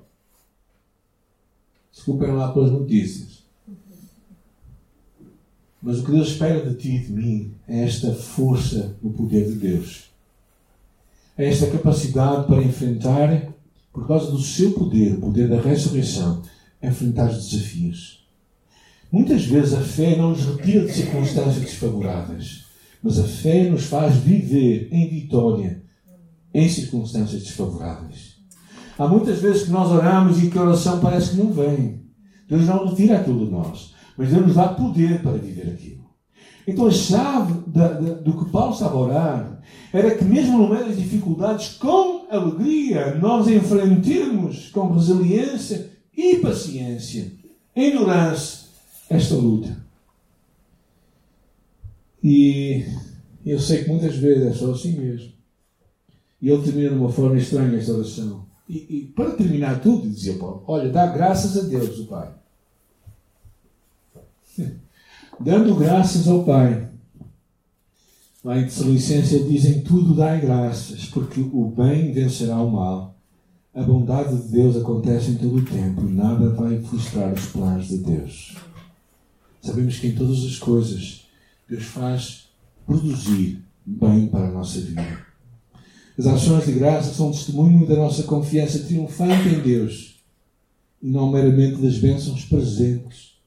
Desculpem 1.92 2.32
lá 2.32 2.52
pelas 2.52 2.70
notícias. 2.70 3.37
Mas 5.82 6.00
o 6.00 6.04
que 6.04 6.12
Deus 6.12 6.28
espera 6.28 6.68
de 6.68 6.74
ti 6.76 6.96
e 6.96 6.98
de 6.98 7.12
mim 7.12 7.54
é 7.68 7.84
esta 7.84 8.12
força 8.12 8.96
no 9.02 9.10
poder 9.10 9.46
de 9.46 9.54
Deus. 9.54 10.10
É 11.36 11.48
esta 11.48 11.70
capacidade 11.70 12.46
para 12.46 12.62
enfrentar 12.62 13.52
por 13.92 14.06
causa 14.06 14.30
do 14.30 14.40
seu 14.40 14.72
poder, 14.72 15.14
o 15.14 15.20
poder 15.20 15.48
da 15.48 15.60
ressurreição, 15.60 16.42
enfrentar 16.82 17.30
os 17.30 17.48
desafios. 17.48 18.26
Muitas 19.10 19.44
vezes 19.46 19.74
a 19.74 19.80
fé 19.80 20.16
não 20.16 20.30
nos 20.30 20.44
retira 20.44 20.84
de 20.84 20.92
circunstâncias 20.92 21.60
desfavoráveis, 21.64 22.64
mas 23.02 23.18
a 23.18 23.24
fé 23.24 23.68
nos 23.68 23.84
faz 23.84 24.16
viver 24.16 24.88
em 24.92 25.08
vitória 25.08 25.82
em 26.52 26.68
circunstâncias 26.68 27.42
desfavoráveis. 27.42 28.36
Há 28.98 29.06
muitas 29.06 29.40
vezes 29.40 29.64
que 29.64 29.70
nós 29.70 29.90
oramos 29.90 30.42
e 30.42 30.50
que 30.50 30.58
a 30.58 30.62
oração 30.62 31.00
parece 31.00 31.30
que 31.30 31.36
não 31.36 31.52
vem. 31.52 32.02
Deus 32.48 32.66
não 32.66 32.88
retira 32.88 33.18
aquilo 33.18 33.46
de 33.46 33.52
nós, 33.52 33.94
mas 34.18 34.30
Deus 34.30 34.46
nos 34.46 34.56
dá 34.56 34.68
poder 34.68 35.22
para 35.22 35.38
viver 35.38 35.70
aquilo. 35.72 36.04
Então 36.66 36.86
a 36.86 36.90
chave 36.90 37.54
da, 37.68 37.92
da, 37.92 38.14
do 38.14 38.44
que 38.44 38.50
Paulo 38.50 38.74
estava 38.74 38.94
a 38.94 39.00
orar 39.00 39.62
era 39.92 40.14
que 40.14 40.24
mesmo 40.24 40.58
no 40.58 40.68
meio 40.68 40.86
das 40.86 40.98
dificuldades, 40.98 41.76
com 41.78 42.26
alegria, 42.28 43.14
nós 43.14 43.46
enfrentemos 43.48 44.68
com 44.70 44.92
resiliência 44.92 45.90
e 46.14 46.36
paciência, 46.36 47.32
endurance, 47.74 48.66
esta 49.08 49.36
luta. 49.36 49.86
E 52.22 52.84
eu 53.46 53.58
sei 53.58 53.84
que 53.84 53.90
muitas 53.90 54.16
vezes 54.16 54.46
é 54.48 54.52
só 54.52 54.72
assim 54.72 54.98
mesmo. 54.98 55.32
E 56.42 56.50
ele 56.50 56.62
termina 56.62 56.90
de 56.90 56.96
uma 56.96 57.10
forma 57.10 57.38
estranha 57.38 57.78
esta 57.78 57.92
oração. 57.92 58.46
E, 58.68 58.76
e, 58.76 59.12
para 59.14 59.30
terminar 59.30 59.80
tudo, 59.80 60.08
dizia 60.08 60.34
Paulo, 60.34 60.64
olha, 60.66 60.90
dá 60.90 61.06
graças 61.06 61.56
a 61.56 61.66
Deus, 61.66 61.98
o 62.00 62.06
Pai. 62.06 62.30
Dando 65.40 65.74
graças 65.76 66.26
ao 66.28 66.44
Pai. 66.44 66.88
Lá 68.44 68.58
em 68.58 68.64
Tessalonicenses 68.64 69.48
dizem 69.48 69.82
tudo 69.82 70.14
dai 70.14 70.40
graças, 70.40 71.06
porque 71.06 71.40
o 71.40 71.72
bem 71.76 72.12
vencerá 72.12 72.60
o 72.62 72.70
mal. 72.70 73.16
A 73.74 73.82
bondade 73.82 74.36
de 74.36 74.48
Deus 74.48 74.76
acontece 74.76 75.30
em 75.30 75.36
todo 75.36 75.56
o 75.56 75.64
tempo 75.64 76.02
e 76.02 76.12
nada 76.12 76.50
vai 76.50 76.80
frustrar 76.80 77.32
os 77.32 77.46
planos 77.46 77.88
de 77.88 77.98
Deus. 77.98 78.56
Sabemos 79.60 79.98
que 79.98 80.08
em 80.08 80.14
todas 80.14 80.44
as 80.44 80.56
coisas 80.56 81.26
Deus 81.68 81.84
faz 81.84 82.48
produzir 82.86 83.62
bem 83.84 84.26
para 84.26 84.48
a 84.48 84.52
nossa 84.52 84.80
vida. 84.80 85.26
As 86.18 86.26
ações 86.26 86.66
de 86.66 86.72
graça 86.72 87.14
são 87.14 87.30
testemunho 87.30 87.86
da 87.86 87.96
nossa 87.96 88.24
confiança 88.24 88.80
triunfante 88.80 89.48
em 89.48 89.60
Deus 89.60 90.20
e 91.00 91.08
não 91.08 91.30
meramente 91.30 91.80
das 91.80 91.98
bênçãos 91.98 92.44
presentes 92.44 93.37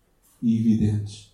e 0.42 0.58
evidentes. 0.58 1.32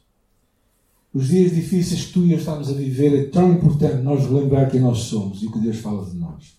Os 1.14 1.30
dias 1.30 1.56
difíceis 1.56 2.06
que 2.06 2.14
tu 2.14 2.26
e 2.26 2.34
eu 2.34 2.38
estamos 2.38 2.70
a 2.70 2.74
viver 2.74 3.18
é 3.18 3.26
tão 3.30 3.52
importante 3.54 4.04
nós 4.04 4.24
relembrar 4.24 4.70
quem 4.70 4.82
nós 4.82 5.00
somos 5.00 5.42
e 5.42 5.48
o 5.48 5.52
que 5.52 5.60
Deus 5.60 5.78
fala 5.78 6.06
de 6.06 6.16
nós. 6.16 6.58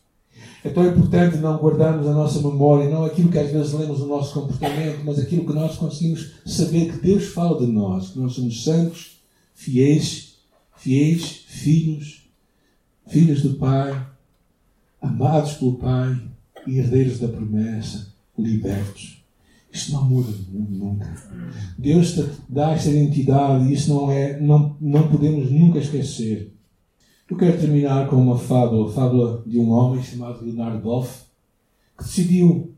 É 0.65 0.71
tão 0.71 0.87
importante 0.87 1.37
não 1.37 1.59
guardarmos 1.59 2.07
a 2.07 2.13
nossa 2.13 2.41
memória, 2.41 2.91
não 2.91 3.05
aquilo 3.05 3.31
que 3.31 3.39
às 3.39 3.51
vezes 3.51 3.73
lemos 3.73 4.01
no 4.01 4.07
nosso 4.07 4.35
comportamento, 4.35 5.05
mas 5.05 5.19
aquilo 5.19 5.47
que 5.47 5.53
nós 5.53 5.77
conseguimos 5.77 6.33
saber 6.45 6.93
que 6.93 6.99
Deus 6.99 7.27
fala 7.27 7.59
de 7.59 7.71
nós, 7.71 8.11
que 8.11 8.19
nós 8.19 8.33
somos 8.33 8.65
santos, 8.65 9.19
fiéis, 9.55 10.39
fiéis, 10.77 11.45
filhos, 11.47 12.29
filhos 13.07 13.43
do 13.43 13.55
Pai, 13.55 14.05
amados 15.01 15.53
pelo 15.55 15.77
Pai 15.77 16.21
e 16.67 16.79
herdeiros 16.79 17.21
da 17.21 17.29
promessa, 17.29 18.13
libertos. 18.37 19.18
Isto 19.79 19.93
não 19.93 20.05
muda 20.05 20.33
nunca. 20.51 21.09
Deus 21.79 22.13
te 22.13 22.25
dá 22.49 22.73
esta 22.73 22.91
identidade 22.91 23.65
e 23.65 23.75
isso 23.75 23.95
não, 23.95 24.11
é, 24.11 24.41
não, 24.41 24.77
não 24.81 25.09
podemos 25.09 25.53
nunca 25.53 25.79
esquecer. 25.79 26.53
Eu 27.31 27.37
quero 27.37 27.61
terminar 27.61 28.09
com 28.09 28.17
uma 28.17 28.37
fábula, 28.37 28.91
fábula 28.91 29.45
de 29.47 29.57
um 29.57 29.71
homem 29.71 30.03
chamado 30.03 30.45
Leonardo 30.45 30.83
Boff, 30.83 31.27
que 31.97 32.03
decidiu 32.03 32.75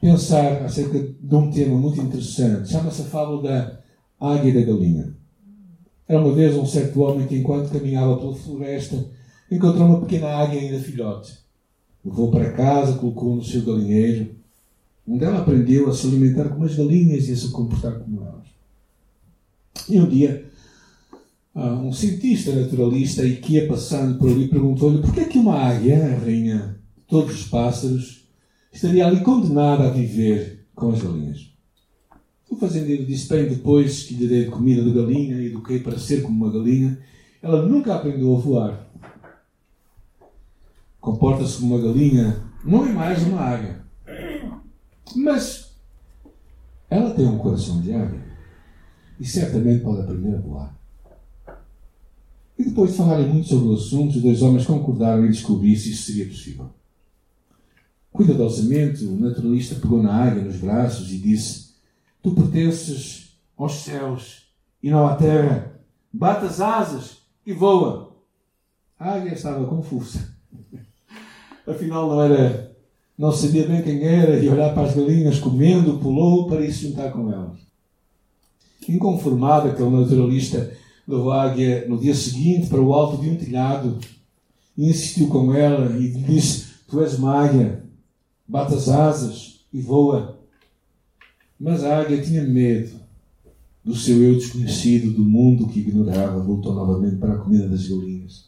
pensar 0.00 0.64
acerca 0.64 0.98
de 0.98 1.34
um 1.34 1.48
tema 1.50 1.76
muito 1.78 2.00
interessante. 2.00 2.70
Chama-se 2.70 3.02
a 3.02 3.04
fábula 3.04 3.42
da 3.42 3.80
águia 4.18 4.50
e 4.50 4.54
da 4.54 4.72
galinha. 4.72 5.16
Era 6.08 6.20
uma 6.20 6.34
vez 6.34 6.56
um 6.56 6.66
certo 6.66 7.00
homem 7.02 7.28
que, 7.28 7.36
enquanto 7.36 7.70
caminhava 7.70 8.16
pela 8.16 8.34
floresta, 8.34 9.10
encontrou 9.48 9.86
uma 9.86 10.00
pequena 10.00 10.28
águia 10.28 10.60
ainda 10.60 10.80
filhote. 10.80 11.38
Levou 12.04 12.32
para 12.32 12.52
casa, 12.52 12.98
colocou 12.98 13.36
no 13.36 13.44
seu 13.44 13.62
galinheiro, 13.62 14.41
onde 15.06 15.24
ela 15.24 15.40
aprendeu 15.40 15.88
a 15.88 15.94
se 15.94 16.06
alimentar 16.06 16.48
como 16.48 16.64
as 16.64 16.74
galinhas 16.74 17.28
e 17.28 17.32
a 17.32 17.36
se 17.36 17.50
comportar 17.50 17.98
como 17.98 18.22
elas. 18.22 18.46
E 19.88 20.00
um 20.00 20.08
dia, 20.08 20.50
um 21.54 21.92
cientista 21.92 22.52
naturalista 22.54 23.24
e 23.24 23.36
que 23.36 23.54
ia 23.54 23.66
passando 23.66 24.18
por 24.18 24.30
ali 24.30 24.48
perguntou-lhe 24.48 25.00
por 25.00 25.12
que 25.12 25.20
é 25.20 25.24
que 25.24 25.38
uma 25.38 25.56
águia, 25.56 25.96
a 25.96 26.18
rainha 26.18 26.76
de 26.96 27.02
todos 27.08 27.34
os 27.34 27.48
pássaros, 27.48 28.26
estaria 28.72 29.06
ali 29.06 29.20
condenada 29.20 29.88
a 29.88 29.90
viver 29.90 30.66
com 30.74 30.90
as 30.90 31.02
galinhas. 31.02 31.52
O 32.48 32.56
fazendeiro 32.56 33.04
disse: 33.04 33.28
Bem, 33.28 33.48
depois 33.48 34.04
que 34.04 34.14
lhe 34.14 34.28
dei 34.28 34.44
comida 34.46 34.82
de 34.82 34.92
galinha 34.92 35.36
e 35.36 35.46
eduquei 35.46 35.80
para 35.80 35.98
ser 35.98 36.22
como 36.22 36.44
uma 36.44 36.52
galinha, 36.52 36.98
ela 37.42 37.66
nunca 37.66 37.94
aprendeu 37.94 38.36
a 38.36 38.38
voar 38.38 38.92
comporta-se 41.02 41.58
como 41.58 41.74
uma 41.74 41.84
galinha, 41.84 42.44
não 42.64 42.86
é 42.86 42.92
mais 42.92 43.22
uma 43.24 43.40
águia. 43.40 43.81
Mas 45.16 45.72
ela 46.88 47.14
tem 47.14 47.26
um 47.26 47.38
coração 47.38 47.80
de 47.80 47.92
águia 47.92 48.22
e 49.18 49.24
certamente 49.26 49.82
pode 49.82 50.02
aprender 50.02 50.34
a 50.34 50.40
voar. 50.40 50.78
E 52.58 52.64
depois 52.64 52.90
de 52.90 52.96
falarem 52.98 53.28
muito 53.28 53.48
sobre 53.48 53.68
o 53.68 53.74
assunto, 53.74 54.16
os 54.16 54.22
dois 54.22 54.42
homens 54.42 54.66
concordaram 54.66 55.24
em 55.24 55.30
descobrir 55.30 55.76
se 55.76 55.90
isso 55.90 56.04
seria 56.04 56.26
possível. 56.26 56.70
Cuidadosamente, 58.12 59.04
o 59.04 59.18
naturalista 59.18 59.76
pegou 59.76 60.02
na 60.02 60.14
águia 60.14 60.44
nos 60.44 60.56
braços 60.56 61.10
e 61.10 61.18
disse: 61.18 61.74
Tu 62.22 62.30
pertences 62.34 63.36
aos 63.56 63.72
céus 63.76 64.48
e 64.82 64.90
não 64.90 65.06
à 65.06 65.16
terra. 65.16 65.80
Bate 66.12 66.44
as 66.44 66.60
asas 66.60 67.22
e 67.46 67.52
voa. 67.52 68.14
A 68.98 69.14
águia 69.14 69.32
estava 69.32 69.66
confusa 69.66 70.32
afinal 71.66 72.08
não 72.08 72.22
era, 72.22 72.71
não 73.18 73.32
sabia 73.32 73.66
bem 73.66 73.82
quem 73.82 74.02
era, 74.02 74.38
e 74.38 74.48
olhar 74.48 74.72
para 74.74 74.84
as 74.84 74.94
galinhas 74.94 75.38
comendo, 75.38 75.98
pulou 75.98 76.46
para 76.46 76.64
ir 76.64 76.72
se 76.72 76.88
juntar 76.88 77.12
com 77.12 77.30
elas. 77.30 77.58
Inconformado, 78.88 79.68
aquele 79.68 79.90
naturalista 79.90 80.72
levou 81.06 81.30
a 81.30 81.44
águia 81.44 81.86
no 81.88 81.98
dia 81.98 82.14
seguinte 82.14 82.68
para 82.68 82.80
o 82.80 82.92
alto 82.92 83.20
de 83.22 83.28
um 83.28 83.36
telhado 83.36 83.98
e 84.76 84.88
insistiu 84.88 85.28
com 85.28 85.54
ela 85.54 85.96
e 85.98 86.10
disse: 86.10 86.66
Tu 86.88 87.00
és 87.00 87.18
uma 87.18 87.44
águia, 87.44 87.84
bate 88.46 88.74
as 88.74 88.88
asas 88.88 89.60
e 89.72 89.80
voa. 89.80 90.38
Mas 91.58 91.84
a 91.84 92.00
águia 92.00 92.20
tinha 92.20 92.42
medo 92.42 93.00
do 93.84 93.94
seu 93.94 94.22
eu 94.22 94.34
desconhecido, 94.34 95.12
do 95.12 95.22
mundo 95.22 95.68
que 95.68 95.80
ignorava, 95.80 96.42
voltou 96.42 96.74
novamente 96.74 97.16
para 97.16 97.34
a 97.34 97.38
comida 97.38 97.68
das 97.68 97.86
galinhas. 97.88 98.46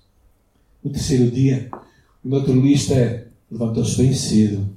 No 0.82 0.90
terceiro 0.90 1.30
dia, 1.30 1.68
o 2.24 2.28
naturalista 2.28 3.23
levantou-se 3.50 3.96
bem 3.96 4.12
cedo, 4.12 4.68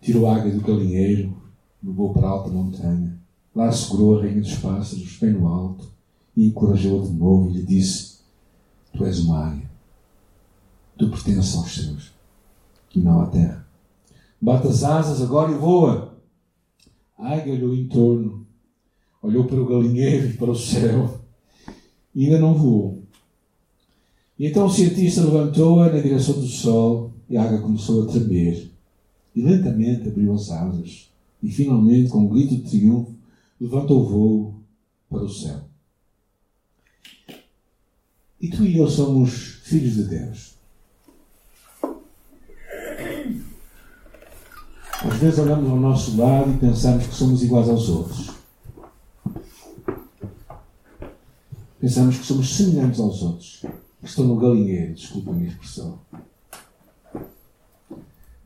tirou 0.00 0.26
a 0.26 0.36
água 0.36 0.50
do 0.50 0.60
galinheiro, 0.60 1.36
levou 1.82 2.12
para 2.12 2.26
a 2.26 2.30
alta 2.30 2.50
montanha. 2.50 3.18
Lá 3.54 3.70
segurou 3.72 4.18
a 4.18 4.22
rainha 4.22 4.40
dos 4.40 4.56
pássaros, 4.56 5.18
bem 5.20 5.32
no 5.32 5.48
alto, 5.48 5.88
e 6.36 6.46
encorajou-a 6.46 7.06
de 7.06 7.12
novo 7.12 7.50
e 7.50 7.54
lhe 7.54 7.62
disse: 7.64 8.18
Tu 8.92 9.04
és 9.04 9.18
uma 9.20 9.48
águia. 9.48 9.70
Tu 10.96 11.08
pertences 11.08 11.56
aos 11.56 11.74
céus 11.74 12.12
e 12.94 13.00
não 13.00 13.20
à 13.20 13.26
terra. 13.26 13.66
Bate 14.40 14.68
as 14.68 14.84
asas 14.84 15.22
agora 15.22 15.52
e 15.52 15.56
voa. 15.56 16.16
A 17.16 17.34
águia 17.34 17.54
olhou 17.54 17.74
em 17.74 17.88
torno, 17.88 18.46
olhou 19.22 19.44
para 19.44 19.60
o 19.60 19.66
galinheiro 19.66 20.28
e 20.28 20.32
para 20.34 20.50
o 20.50 20.56
céu 20.56 21.20
e 22.14 22.26
ainda 22.26 22.38
não 22.38 22.54
voou. 22.54 23.02
E 24.38 24.46
então 24.46 24.66
o 24.66 24.70
cientista 24.70 25.22
levantou-a 25.22 25.90
na 25.90 26.00
direção 26.00 26.34
do 26.34 26.46
sol 26.46 27.12
e 27.28 27.36
a 27.36 27.42
água 27.42 27.60
começou 27.60 28.02
a 28.02 28.06
tremer. 28.06 28.70
E 29.34 29.42
lentamente 29.42 30.08
abriu 30.08 30.32
as 30.32 30.50
asas. 30.50 31.10
E 31.42 31.50
finalmente, 31.50 32.10
com 32.10 32.20
um 32.20 32.28
grito 32.28 32.56
de 32.56 32.62
triunfo, 32.62 33.14
levantou 33.60 34.02
o 34.02 34.08
voo 34.08 34.54
para 35.08 35.22
o 35.22 35.28
céu. 35.28 35.60
E 38.40 38.48
tu 38.48 38.64
e 38.64 38.78
eu 38.78 38.88
somos 38.88 39.60
filhos 39.64 39.94
de 39.94 40.04
Deus. 40.04 40.54
Às 45.00 45.16
vezes 45.18 45.38
olhamos 45.38 45.70
ao 45.70 45.76
nosso 45.76 46.16
lado 46.16 46.50
e 46.52 46.58
pensamos 46.58 47.06
que 47.06 47.14
somos 47.14 47.42
iguais 47.42 47.68
aos 47.68 47.88
outros. 47.88 48.30
Pensamos 51.80 52.18
que 52.18 52.26
somos 52.26 52.56
semelhantes 52.56 52.98
aos 52.98 53.22
outros. 53.22 53.64
Estou 54.02 54.26
no 54.26 54.36
galinheiro, 54.36 54.94
desculpa 54.94 55.30
a 55.30 55.34
minha 55.34 55.48
expressão. 55.48 56.00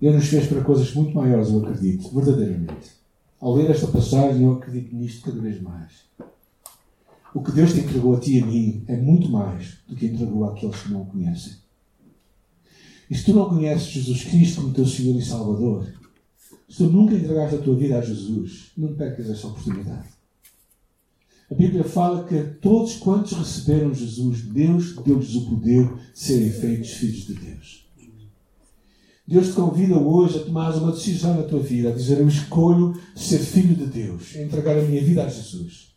Deus 0.03 0.16
nos 0.16 0.26
fez 0.26 0.48
para 0.48 0.64
coisas 0.64 0.92
muito 0.94 1.14
maiores, 1.14 1.48
eu 1.48 1.64
acredito, 1.64 2.12
verdadeiramente. 2.12 2.90
Ao 3.40 3.55
ler 3.55 3.70
esta 3.70 3.86
passagem, 3.86 4.42
eu 4.42 4.55
acredito 4.55 4.96
nisto 4.96 5.24
cada 5.24 5.40
vez 5.40 5.62
mais. 5.62 5.92
O 7.32 7.40
que 7.40 7.53
Deus 7.53 7.72
te 7.72 7.78
entregou 7.78 8.16
a 8.16 8.18
ti 8.18 8.36
e 8.36 8.42
a 8.42 8.46
mim 8.46 8.84
é 8.88 8.96
muito 8.96 9.30
mais 9.30 9.78
do 9.86 9.94
que 9.94 10.07
entregou 10.07 10.44
àqueles 10.44 10.82
que 10.82 10.90
não 10.90 11.03
o 11.03 11.07
conhecem. 11.07 11.53
E 13.09 13.14
se 13.14 13.26
tu 13.26 13.32
não 13.32 13.48
conheces 13.48 13.86
Jesus 13.86 14.24
Cristo 14.24 14.62
como 14.62 14.74
teu 14.74 14.84
Senhor 14.84 15.16
e 15.16 15.24
Salvador, 15.24 15.86
se 16.68 16.78
tu 16.78 16.90
nunca 16.90 17.14
entregaste 17.14 17.55
a 17.55 17.62
tua 17.62 17.76
vida 17.76 17.96
a 17.96 18.03
Jesus, 18.03 18.72
não 18.76 18.96
percas 18.96 19.30
esta 19.30 19.46
oportunidade. 19.46 20.09
A 21.48 21.55
Bíblia 21.55 21.84
fala 21.84 22.24
que 22.24 22.42
todos 22.61 22.96
quantos 22.96 23.34
receberam 23.34 23.94
Jesus, 23.94 24.42
Deus 24.42 24.96
deu-lhes 24.96 25.36
o 25.36 25.48
poder 25.48 25.94
de 25.94 26.18
serem 26.18 26.50
feitos 26.50 26.90
filhos 26.90 27.24
de 27.24 27.34
Deus. 27.34 27.82
Deus 29.26 29.48
te 29.48 29.52
convida 29.52 29.96
hoje 29.96 30.38
a 30.38 30.42
tomar 30.42 30.74
uma 30.74 30.92
decisão 30.92 31.34
na 31.36 31.44
tua 31.44 31.60
vida, 31.60 31.90
a 31.90 31.92
dizer: 31.92 32.18
Eu 32.18 32.28
escolho 32.28 32.94
ser 33.14 33.38
filho 33.38 33.74
de 33.74 33.86
Deus, 33.86 34.34
entregar 34.34 34.76
a 34.76 34.82
minha 34.82 35.02
vida 35.02 35.24
a 35.24 35.28
Jesus. 35.28 35.92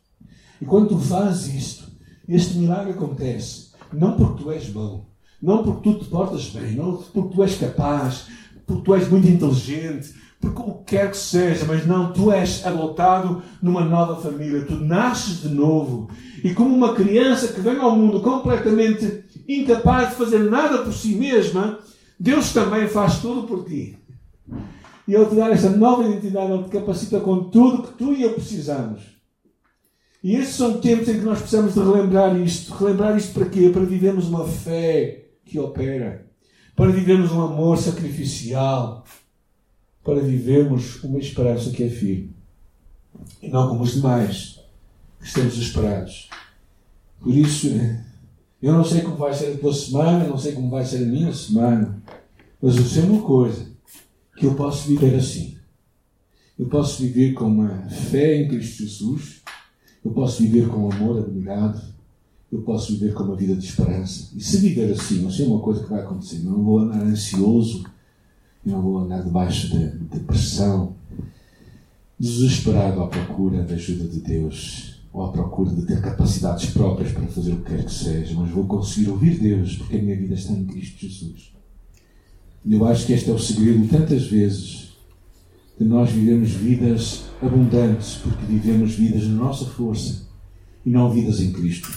E 0.61 0.65
quando 0.65 0.89
tu 0.89 0.99
fazes 0.99 1.53
isto, 1.53 1.91
este 2.27 2.57
milagre 2.57 2.91
acontece, 2.91 3.71
não 3.91 4.15
porque 4.15 4.43
tu 4.43 4.51
és 4.51 4.69
bom, 4.69 5.05
não 5.41 5.63
porque 5.63 5.89
tu 5.89 5.99
te 5.99 6.05
portas 6.05 6.49
bem, 6.49 6.75
não 6.75 6.97
porque 6.97 7.35
tu 7.35 7.43
és 7.43 7.57
capaz, 7.57 8.27
porque 8.65 8.83
tu 8.83 8.95
és 8.95 9.09
muito 9.09 9.27
inteligente, 9.27 10.13
porque 10.39 10.61
o 10.61 10.73
que 10.75 10.95
quer 10.95 11.09
que 11.09 11.17
seja, 11.17 11.65
mas 11.65 11.85
não, 11.85 12.13
tu 12.13 12.31
és 12.31 12.65
adotado 12.65 13.41
numa 13.61 13.83
nova 13.83 14.21
família, 14.21 14.65
tu 14.65 14.75
nasces 14.75 15.41
de 15.41 15.49
novo. 15.49 16.09
E 16.43 16.53
como 16.53 16.75
uma 16.75 16.93
criança 16.93 17.47
que 17.47 17.61
vem 17.61 17.77
ao 17.77 17.95
mundo 17.95 18.21
completamente 18.21 19.23
incapaz 19.47 20.09
de 20.09 20.15
fazer 20.15 20.39
nada 20.49 20.79
por 20.79 20.93
si 20.93 21.15
mesma, 21.15 21.79
Deus 22.19 22.53
também 22.53 22.87
faz 22.87 23.19
tudo 23.19 23.47
por 23.47 23.65
ti. 23.65 23.97
E 25.07 25.13
Ele 25.13 25.25
te 25.25 25.35
dá 25.35 25.49
essa 25.49 25.69
nova 25.69 26.07
identidade, 26.07 26.51
Ele 26.51 26.63
te 26.63 26.69
capacita 26.69 27.19
com 27.19 27.49
tudo 27.49 27.83
que 27.83 27.97
tu 27.97 28.13
e 28.13 28.23
eu 28.23 28.33
precisamos. 28.33 29.15
E 30.23 30.35
estes 30.35 30.55
são 30.55 30.79
tempos 30.79 31.07
em 31.07 31.19
que 31.19 31.25
nós 31.25 31.39
precisamos 31.39 31.75
de 31.75 31.79
relembrar 31.79 32.35
isto. 32.39 32.73
Relembrar 32.73 33.15
isto 33.15 33.33
para 33.33 33.47
quê? 33.47 33.69
Para 33.69 33.83
vivermos 33.83 34.27
uma 34.27 34.47
fé 34.47 35.27
que 35.45 35.59
opera. 35.59 36.25
Para 36.75 36.91
vivermos 36.91 37.31
um 37.31 37.43
amor 37.43 37.77
sacrificial. 37.77 39.05
Para 40.03 40.21
vivermos 40.21 41.03
uma 41.03 41.19
esperança 41.19 41.69
que 41.69 41.83
é 41.83 41.89
filho. 41.89 42.33
E 43.39 43.49
não 43.49 43.69
como 43.69 43.83
os 43.83 43.93
demais, 43.93 44.59
que 45.19 45.27
estamos 45.27 45.53
desesperados. 45.53 46.29
Por 47.19 47.33
isso, 47.33 47.69
eu 48.65 48.73
não 48.73 48.83
sei 48.83 49.01
como 49.01 49.15
vai 49.15 49.31
ser 49.31 49.53
a 49.53 49.57
tua 49.59 49.71
semana, 49.71 50.27
não 50.27 50.39
sei 50.39 50.53
como 50.53 50.71
vai 50.71 50.83
ser 50.83 51.03
a 51.03 51.05
minha 51.05 51.31
semana, 51.31 52.01
mas 52.59 52.75
eu 52.75 52.83
sei 52.83 53.03
uma 53.03 53.21
coisa: 53.21 53.67
que 54.35 54.47
eu 54.47 54.55
posso 54.55 54.87
viver 54.87 55.13
assim. 55.13 55.55
Eu 56.57 56.65
posso 56.65 57.03
viver 57.03 57.33
com 57.33 57.45
uma 57.45 57.69
fé 57.89 58.41
em 58.41 58.47
Cristo 58.47 58.81
Jesus, 58.81 59.43
eu 60.03 60.09
posso 60.09 60.41
viver 60.41 60.67
com 60.67 60.91
amor 60.91 61.19
abnegado, 61.19 61.79
eu 62.51 62.63
posso 62.63 62.93
viver 62.93 63.13
com 63.13 63.25
uma 63.25 63.35
vida 63.35 63.55
de 63.55 63.65
esperança. 63.65 64.31
E 64.35 64.41
se 64.41 64.57
viver 64.57 64.91
assim, 64.91 65.21
não 65.21 65.29
sei 65.29 65.45
uma 65.45 65.59
coisa 65.59 65.83
que 65.83 65.89
vai 65.91 66.01
acontecer, 66.01 66.39
não 66.39 66.63
vou 66.63 66.79
andar 66.79 67.03
ansioso, 67.03 67.85
não 68.65 68.81
vou 68.81 68.97
andar 68.97 69.21
debaixo 69.21 69.69
de, 69.69 69.89
de 69.89 70.19
pressão, 70.21 70.95
desesperado 72.19 72.99
à 73.03 73.07
procura 73.09 73.61
da 73.61 73.75
ajuda 73.75 74.07
de 74.07 74.21
Deus 74.21 74.94
ou 75.15 75.23
à 75.23 75.31
procura 75.31 75.71
de 75.71 75.85
ter 75.85 76.01
capacidades 76.01 76.71
próprias 76.71 77.13
para 77.13 77.25
fazer 77.27 77.53
o 77.53 77.61
que 77.61 77.73
quer 77.73 77.85
que 77.85 77.93
seja, 77.93 78.35
mas 78.37 78.51
vou 78.51 78.65
conseguir 78.65 79.09
ouvir 79.09 79.39
Deus 79.39 79.77
porque 79.77 79.95
a 79.95 80.01
minha 80.01 80.17
vida 80.17 80.33
está 80.33 80.51
em 80.51 80.65
Cristo 80.65 81.07
Jesus. 81.07 81.53
E 82.65 82.73
eu 82.73 82.85
acho 82.85 83.05
que 83.05 83.13
este 83.13 83.29
é 83.29 83.33
o 83.33 83.39
segredo, 83.39 83.87
tantas 83.87 84.27
vezes, 84.27 84.97
de 85.79 85.85
nós 85.85 86.11
vivemos 86.11 86.51
vidas 86.51 87.23
abundantes, 87.41 88.15
porque 88.15 88.45
vivemos 88.45 88.95
vidas 88.95 89.25
na 89.27 89.35
nossa 89.35 89.65
força 89.65 90.27
e 90.85 90.89
não 90.89 91.09
vidas 91.09 91.39
em 91.39 91.53
Cristo. 91.53 91.87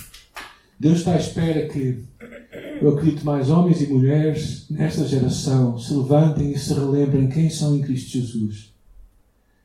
Deus 0.79 0.99
está 0.99 1.15
à 1.15 1.19
espera 1.19 1.67
que, 1.67 2.05
eu 2.81 2.91
acredito, 2.91 3.27
mais 3.27 3.51
homens 3.51 3.83
e 3.83 3.89
mulheres 3.89 4.67
nesta 4.71 5.05
geração 5.05 5.77
se 5.77 5.93
levantem 5.93 6.53
e 6.53 6.59
se 6.59 6.73
relembrem 6.73 7.29
quem 7.29 7.51
são 7.51 7.75
em 7.75 7.81
Cristo 7.81 8.13
Jesus. 8.13 8.73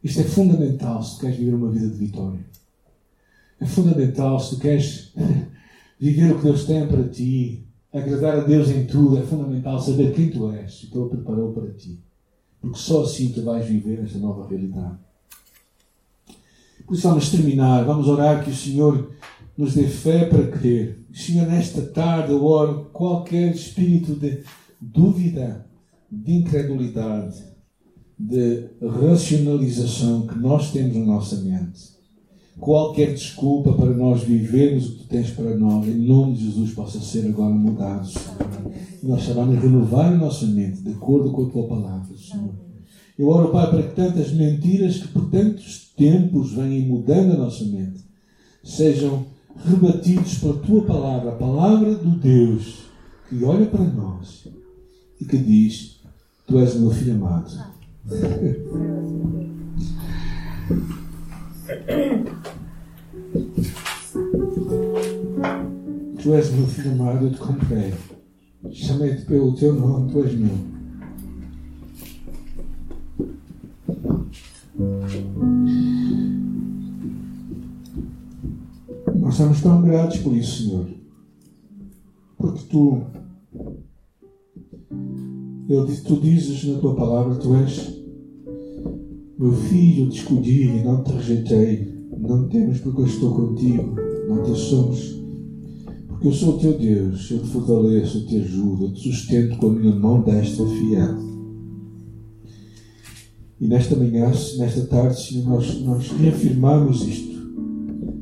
Isto 0.04 0.22
é 0.22 0.24
fundamental 0.24 1.04
se 1.04 1.20
queres 1.20 1.38
viver 1.38 1.54
uma 1.54 1.70
vida 1.70 1.88
de 1.88 1.98
vitória. 1.98 2.40
É 3.60 3.66
fundamental 3.66 4.40
se 4.40 4.56
tu 4.56 4.62
queres 4.62 5.14
viver 6.00 6.32
o 6.32 6.38
que 6.38 6.44
Deus 6.44 6.66
tem 6.66 6.86
para 6.88 7.08
ti, 7.08 7.66
agradar 7.94 8.40
a 8.40 8.44
Deus 8.44 8.70
em 8.70 8.86
tudo, 8.86 9.18
é 9.18 9.22
fundamental 9.22 9.80
saber 9.80 10.14
quem 10.14 10.30
tu 10.30 10.52
és 10.52 10.84
e 10.84 10.88
que 10.88 10.98
Ele 10.98 11.10
preparou 11.10 11.54
para 11.54 11.72
ti. 11.72 12.00
Porque 12.60 12.78
só 12.78 13.04
assim 13.04 13.32
tu 13.32 13.44
vais 13.44 13.66
viver 13.66 14.00
esta 14.04 14.18
nova 14.18 14.48
realidade. 14.48 14.98
Por 16.86 16.96
isso 16.96 17.08
vamos 17.08 17.30
terminar, 17.30 17.86
vamos 17.86 18.08
orar 18.08 18.44
que 18.44 18.50
o 18.50 18.56
Senhor 18.56 19.12
nos 19.58 19.76
dê 19.76 19.88
fé 19.88 20.26
para 20.26 20.48
crer. 20.48 21.06
Senhor, 21.14 21.48
nesta 21.48 21.82
tarde 21.82 22.32
eu 22.32 22.44
oro 22.44 22.90
qualquer 22.92 23.54
espírito 23.54 24.16
de 24.16 24.44
dúvida, 24.82 25.66
de 26.12 26.34
incredulidade, 26.34 27.44
de 28.20 28.70
racionalização 28.82 30.28
que 30.28 30.38
nós 30.38 30.72
temos 30.72 30.96
na 30.96 31.06
nossa 31.06 31.38
mente 31.38 31.93
qualquer 32.60 33.14
desculpa 33.14 33.74
para 33.74 33.92
nós 33.92 34.24
vivermos 34.24 34.88
o 34.88 34.92
que 34.92 34.98
tu 35.00 35.08
tens 35.08 35.32
para 35.32 35.56
nós, 35.56 35.88
em 35.88 35.96
nome 35.96 36.34
de 36.34 36.46
Jesus, 36.46 36.74
possa 36.74 37.00
ser 37.00 37.28
agora 37.28 37.54
mudado, 37.54 38.08
Senhor. 38.08 38.74
Nós 39.04 39.24
sabemos 39.24 39.62
renovar 39.62 40.14
a 40.14 40.18
nossa 40.18 40.46
mente 40.46 40.82
de 40.82 40.92
acordo 40.92 41.32
com 41.32 41.46
a 41.46 41.50
tua 41.50 41.68
palavra, 41.68 42.16
Senhor. 42.18 42.54
Eu 43.18 43.28
oro, 43.28 43.50
Pai, 43.50 43.70
para 43.70 43.84
que 43.84 43.96
tantas 43.96 44.32
mentiras 44.32 44.98
que 44.98 45.08
por 45.10 45.30
tantos 45.30 45.92
tempos 45.96 46.54
vêm 46.54 46.88
mudando 46.88 47.34
a 47.34 47.38
nossa 47.38 47.64
mente 47.66 48.04
sejam 48.64 49.26
rebatidos 49.56 50.40
pela 50.40 50.54
tua 50.56 50.84
palavra, 50.84 51.30
a 51.32 51.36
palavra 51.36 51.96
do 51.96 52.12
Deus 52.12 52.86
que 53.30 53.44
olha 53.44 53.66
para 53.66 53.84
nós 53.84 54.48
e 55.20 55.26
que 55.26 55.38
diz: 55.38 56.00
Tu 56.48 56.60
és 56.60 56.76
meu 56.76 56.92
filho 56.92 57.16
amado. 57.16 57.52
Tu 66.22 66.34
és 66.34 66.52
meu 66.52 66.68
filho 66.68 66.92
amado, 66.92 67.26
eu 67.26 67.32
te 67.32 67.38
comprei. 67.38 67.94
Chamei-te 68.72 69.26
pelo 69.26 69.54
teu 69.56 69.74
nome, 69.74 70.12
tu 70.12 70.24
és 70.24 70.34
meu. 70.36 70.58
Nós 79.16 79.34
estamos 79.34 79.62
tão 79.62 79.82
gratos 79.82 80.18
por 80.20 80.34
isso, 80.34 80.64
Senhor. 80.64 80.88
Porque 82.38 82.64
tu, 82.70 83.02
eu, 85.70 85.86
tu 86.04 86.20
dizes 86.22 86.64
na 86.66 86.80
tua 86.80 86.96
palavra, 86.96 87.36
tu 87.36 87.56
és 87.56 87.93
meu 89.44 89.52
filho, 89.52 90.08
escolhi 90.08 90.70
e 90.70 90.84
não 90.84 91.04
te 91.04 91.12
rejeitei. 91.12 91.94
Não 92.18 92.48
temas 92.48 92.80
porque 92.80 93.02
eu 93.02 93.06
estou 93.06 93.36
contigo. 93.36 93.94
Não 94.30 94.42
te 94.42 94.58
somos. 94.58 95.22
Porque 96.08 96.28
eu 96.28 96.32
sou 96.32 96.56
o 96.56 96.60
teu 96.60 96.78
Deus. 96.78 97.30
Eu 97.30 97.40
te 97.40 97.48
fortaleço, 97.48 98.20
eu 98.20 98.26
te 98.26 98.38
ajudo, 98.38 98.86
eu 98.86 98.94
te 98.94 99.02
sustento 99.02 99.58
com 99.58 99.68
a 99.68 99.74
minha 99.74 99.94
mão 99.94 100.22
desta 100.22 100.66
fiel. 100.66 101.18
E 103.60 103.68
nesta 103.68 103.98
manhã, 103.98 104.32
nesta 104.58 104.86
tarde, 104.86 105.22
Senhor, 105.22 105.50
nós, 105.50 105.82
nós 105.82 106.08
reafirmamos 106.12 107.06
isto. 107.06 107.34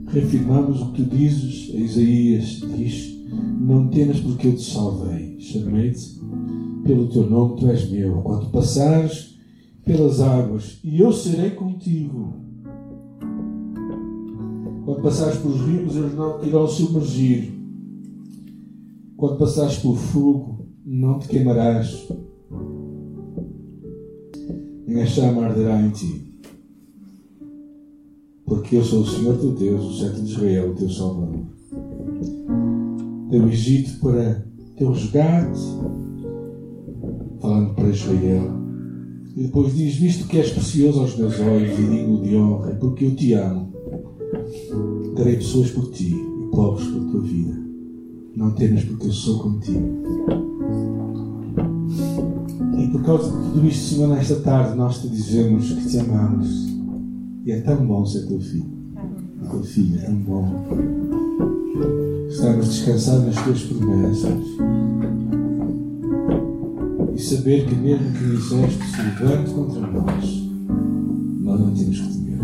Reafirmamos 0.07 0.81
o 0.81 0.91
que 0.91 1.03
tu 1.03 1.15
dizes. 1.15 1.75
A 1.75 1.77
Isaías 1.77 2.61
diz: 2.75 3.15
Não 3.59 3.87
temas 3.89 4.19
porque 4.19 4.47
eu 4.47 4.55
te 4.55 4.63
salvei. 4.63 5.39
Chamei-te 5.39 6.19
pelo 6.83 7.07
teu 7.09 7.29
nome, 7.29 7.59
tu 7.59 7.67
és 7.67 7.89
meu. 7.91 8.21
Quando 8.23 8.49
passares 8.49 9.30
pelas 9.85 10.21
águas, 10.21 10.79
e 10.83 10.99
eu 10.99 11.11
serei 11.11 11.51
contigo. 11.51 12.33
Quando 14.85 15.01
passares 15.01 15.39
pelos 15.39 15.61
rios, 15.61 15.95
eles 15.95 16.15
não 16.15 16.39
te 16.39 16.47
irão 16.47 16.67
submergir. 16.67 17.53
Quando 19.17 19.37
passares 19.37 19.77
pelo 19.77 19.95
fogo, 19.95 20.65
não 20.85 21.19
te 21.19 21.27
queimarás. 21.27 22.07
Nem 24.87 25.01
a 25.01 25.05
chama 25.05 25.45
arderá 25.45 25.81
em 25.81 25.89
ti. 25.91 26.39
Porque 28.45 28.75
eu 28.75 28.83
sou 28.83 29.01
o 29.01 29.07
Senhor 29.07 29.37
teu 29.37 29.51
Deus, 29.51 29.85
o 29.85 29.93
Santo 29.93 30.21
de 30.21 30.31
Israel, 30.31 30.71
o 30.71 30.75
teu 30.75 30.89
Salvador. 30.89 31.45
Deu 33.29 33.47
Egito 33.47 33.99
para 33.99 34.45
teu 34.75 34.91
resgate, 34.91 35.59
falando 37.39 37.75
para 37.75 37.89
Israel 37.89 38.60
e 39.35 39.43
depois 39.43 39.73
diz: 39.73 39.95
Visto 39.95 40.27
que 40.27 40.37
és 40.37 40.51
precioso 40.51 41.01
aos 41.01 41.17
meus 41.17 41.39
olhos 41.39 41.77
e 41.79 41.83
digno 41.83 42.21
de 42.21 42.35
honra, 42.35 42.75
porque 42.75 43.05
eu 43.05 43.15
te 43.15 43.33
amo, 43.33 43.71
darei 45.15 45.37
pessoas 45.37 45.71
por 45.71 45.91
ti 45.91 46.13
e 46.13 46.51
povos 46.51 46.83
por 46.85 47.11
tua 47.11 47.21
vida. 47.21 47.59
Não 48.35 48.51
temas, 48.51 48.83
porque 48.83 49.07
eu 49.07 49.11
sou 49.11 49.39
contigo. 49.39 50.01
E 52.77 52.87
por 52.87 53.03
causa 53.03 53.29
de 53.29 53.51
tudo 53.51 53.67
isto, 53.67 53.95
Senhor, 53.95 54.07
nesta 54.09 54.35
tarde 54.37 54.77
nós 54.77 55.01
te 55.01 55.09
dizemos 55.09 55.71
que 55.71 55.87
te 55.87 55.99
amamos. 55.99 56.71
E 57.45 57.51
é 57.51 57.61
tão 57.61 57.85
bom 57.85 58.05
ser 58.05 58.27
teu 58.27 58.39
filho. 58.39 58.71
Tua 59.49 59.63
filha, 59.63 59.99
é 59.99 60.05
tão 60.05 60.15
bom. 60.15 60.45
Estamos 62.29 62.67
descansados 62.67 63.25
nas 63.25 63.43
tuas 63.43 63.63
promessas 63.63 64.80
saber 67.35 67.65
que 67.65 67.75
mesmo 67.75 68.11
que 68.11 68.23
o 68.25 68.33
exército 68.33 68.83
se 68.83 69.01
levante 69.01 69.51
contra 69.51 69.87
nós, 69.87 70.51
nós 71.39 71.59
não 71.61 71.73
temos 71.73 71.99
que 72.01 72.07
temer. 72.09 72.39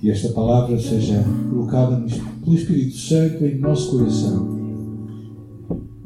E 0.00 0.10
esta 0.10 0.28
palavra 0.28 0.78
seja 0.78 1.24
colocada 1.50 2.06
pelo 2.44 2.56
Espírito 2.56 2.96
Santo 2.96 3.44
em 3.44 3.58
nosso 3.58 3.90
coração 3.90 4.56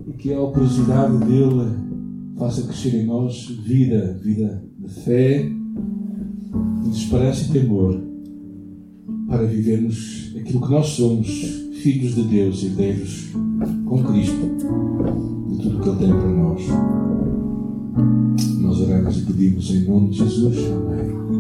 e 0.07 0.12
que 0.14 0.33
a 0.33 0.41
operosidade 0.41 1.18
dele 1.18 1.70
faça 2.39 2.62
crescer 2.62 2.95
em 2.95 3.05
nós 3.05 3.47
vida, 3.62 4.18
vida 4.22 4.64
de 4.78 4.89
fé, 4.89 5.51
de 6.83 6.97
esperança 6.97 7.45
e 7.45 7.53
temor, 7.53 8.01
para 9.28 9.45
vivermos 9.45 10.35
aquilo 10.35 10.62
que 10.62 10.70
nós 10.70 10.87
somos, 10.87 11.62
filhos 11.83 12.14
de 12.14 12.22
Deus, 12.22 12.62
herdeiros 12.62 13.33
com 13.85 14.05
Cristo, 14.05 14.57
de 15.51 15.62
tudo 15.62 15.80
que 15.80 15.89
Ele 15.89 15.99
tem 15.99 16.09
para 16.09 16.28
nós. 16.28 16.62
Nós 18.61 18.80
oramos 18.80 19.18
e 19.18 19.22
pedimos 19.22 19.70
em 19.70 19.85
nome 19.85 20.11
de 20.11 20.18
Jesus. 20.18 20.59
Amém. 20.70 21.32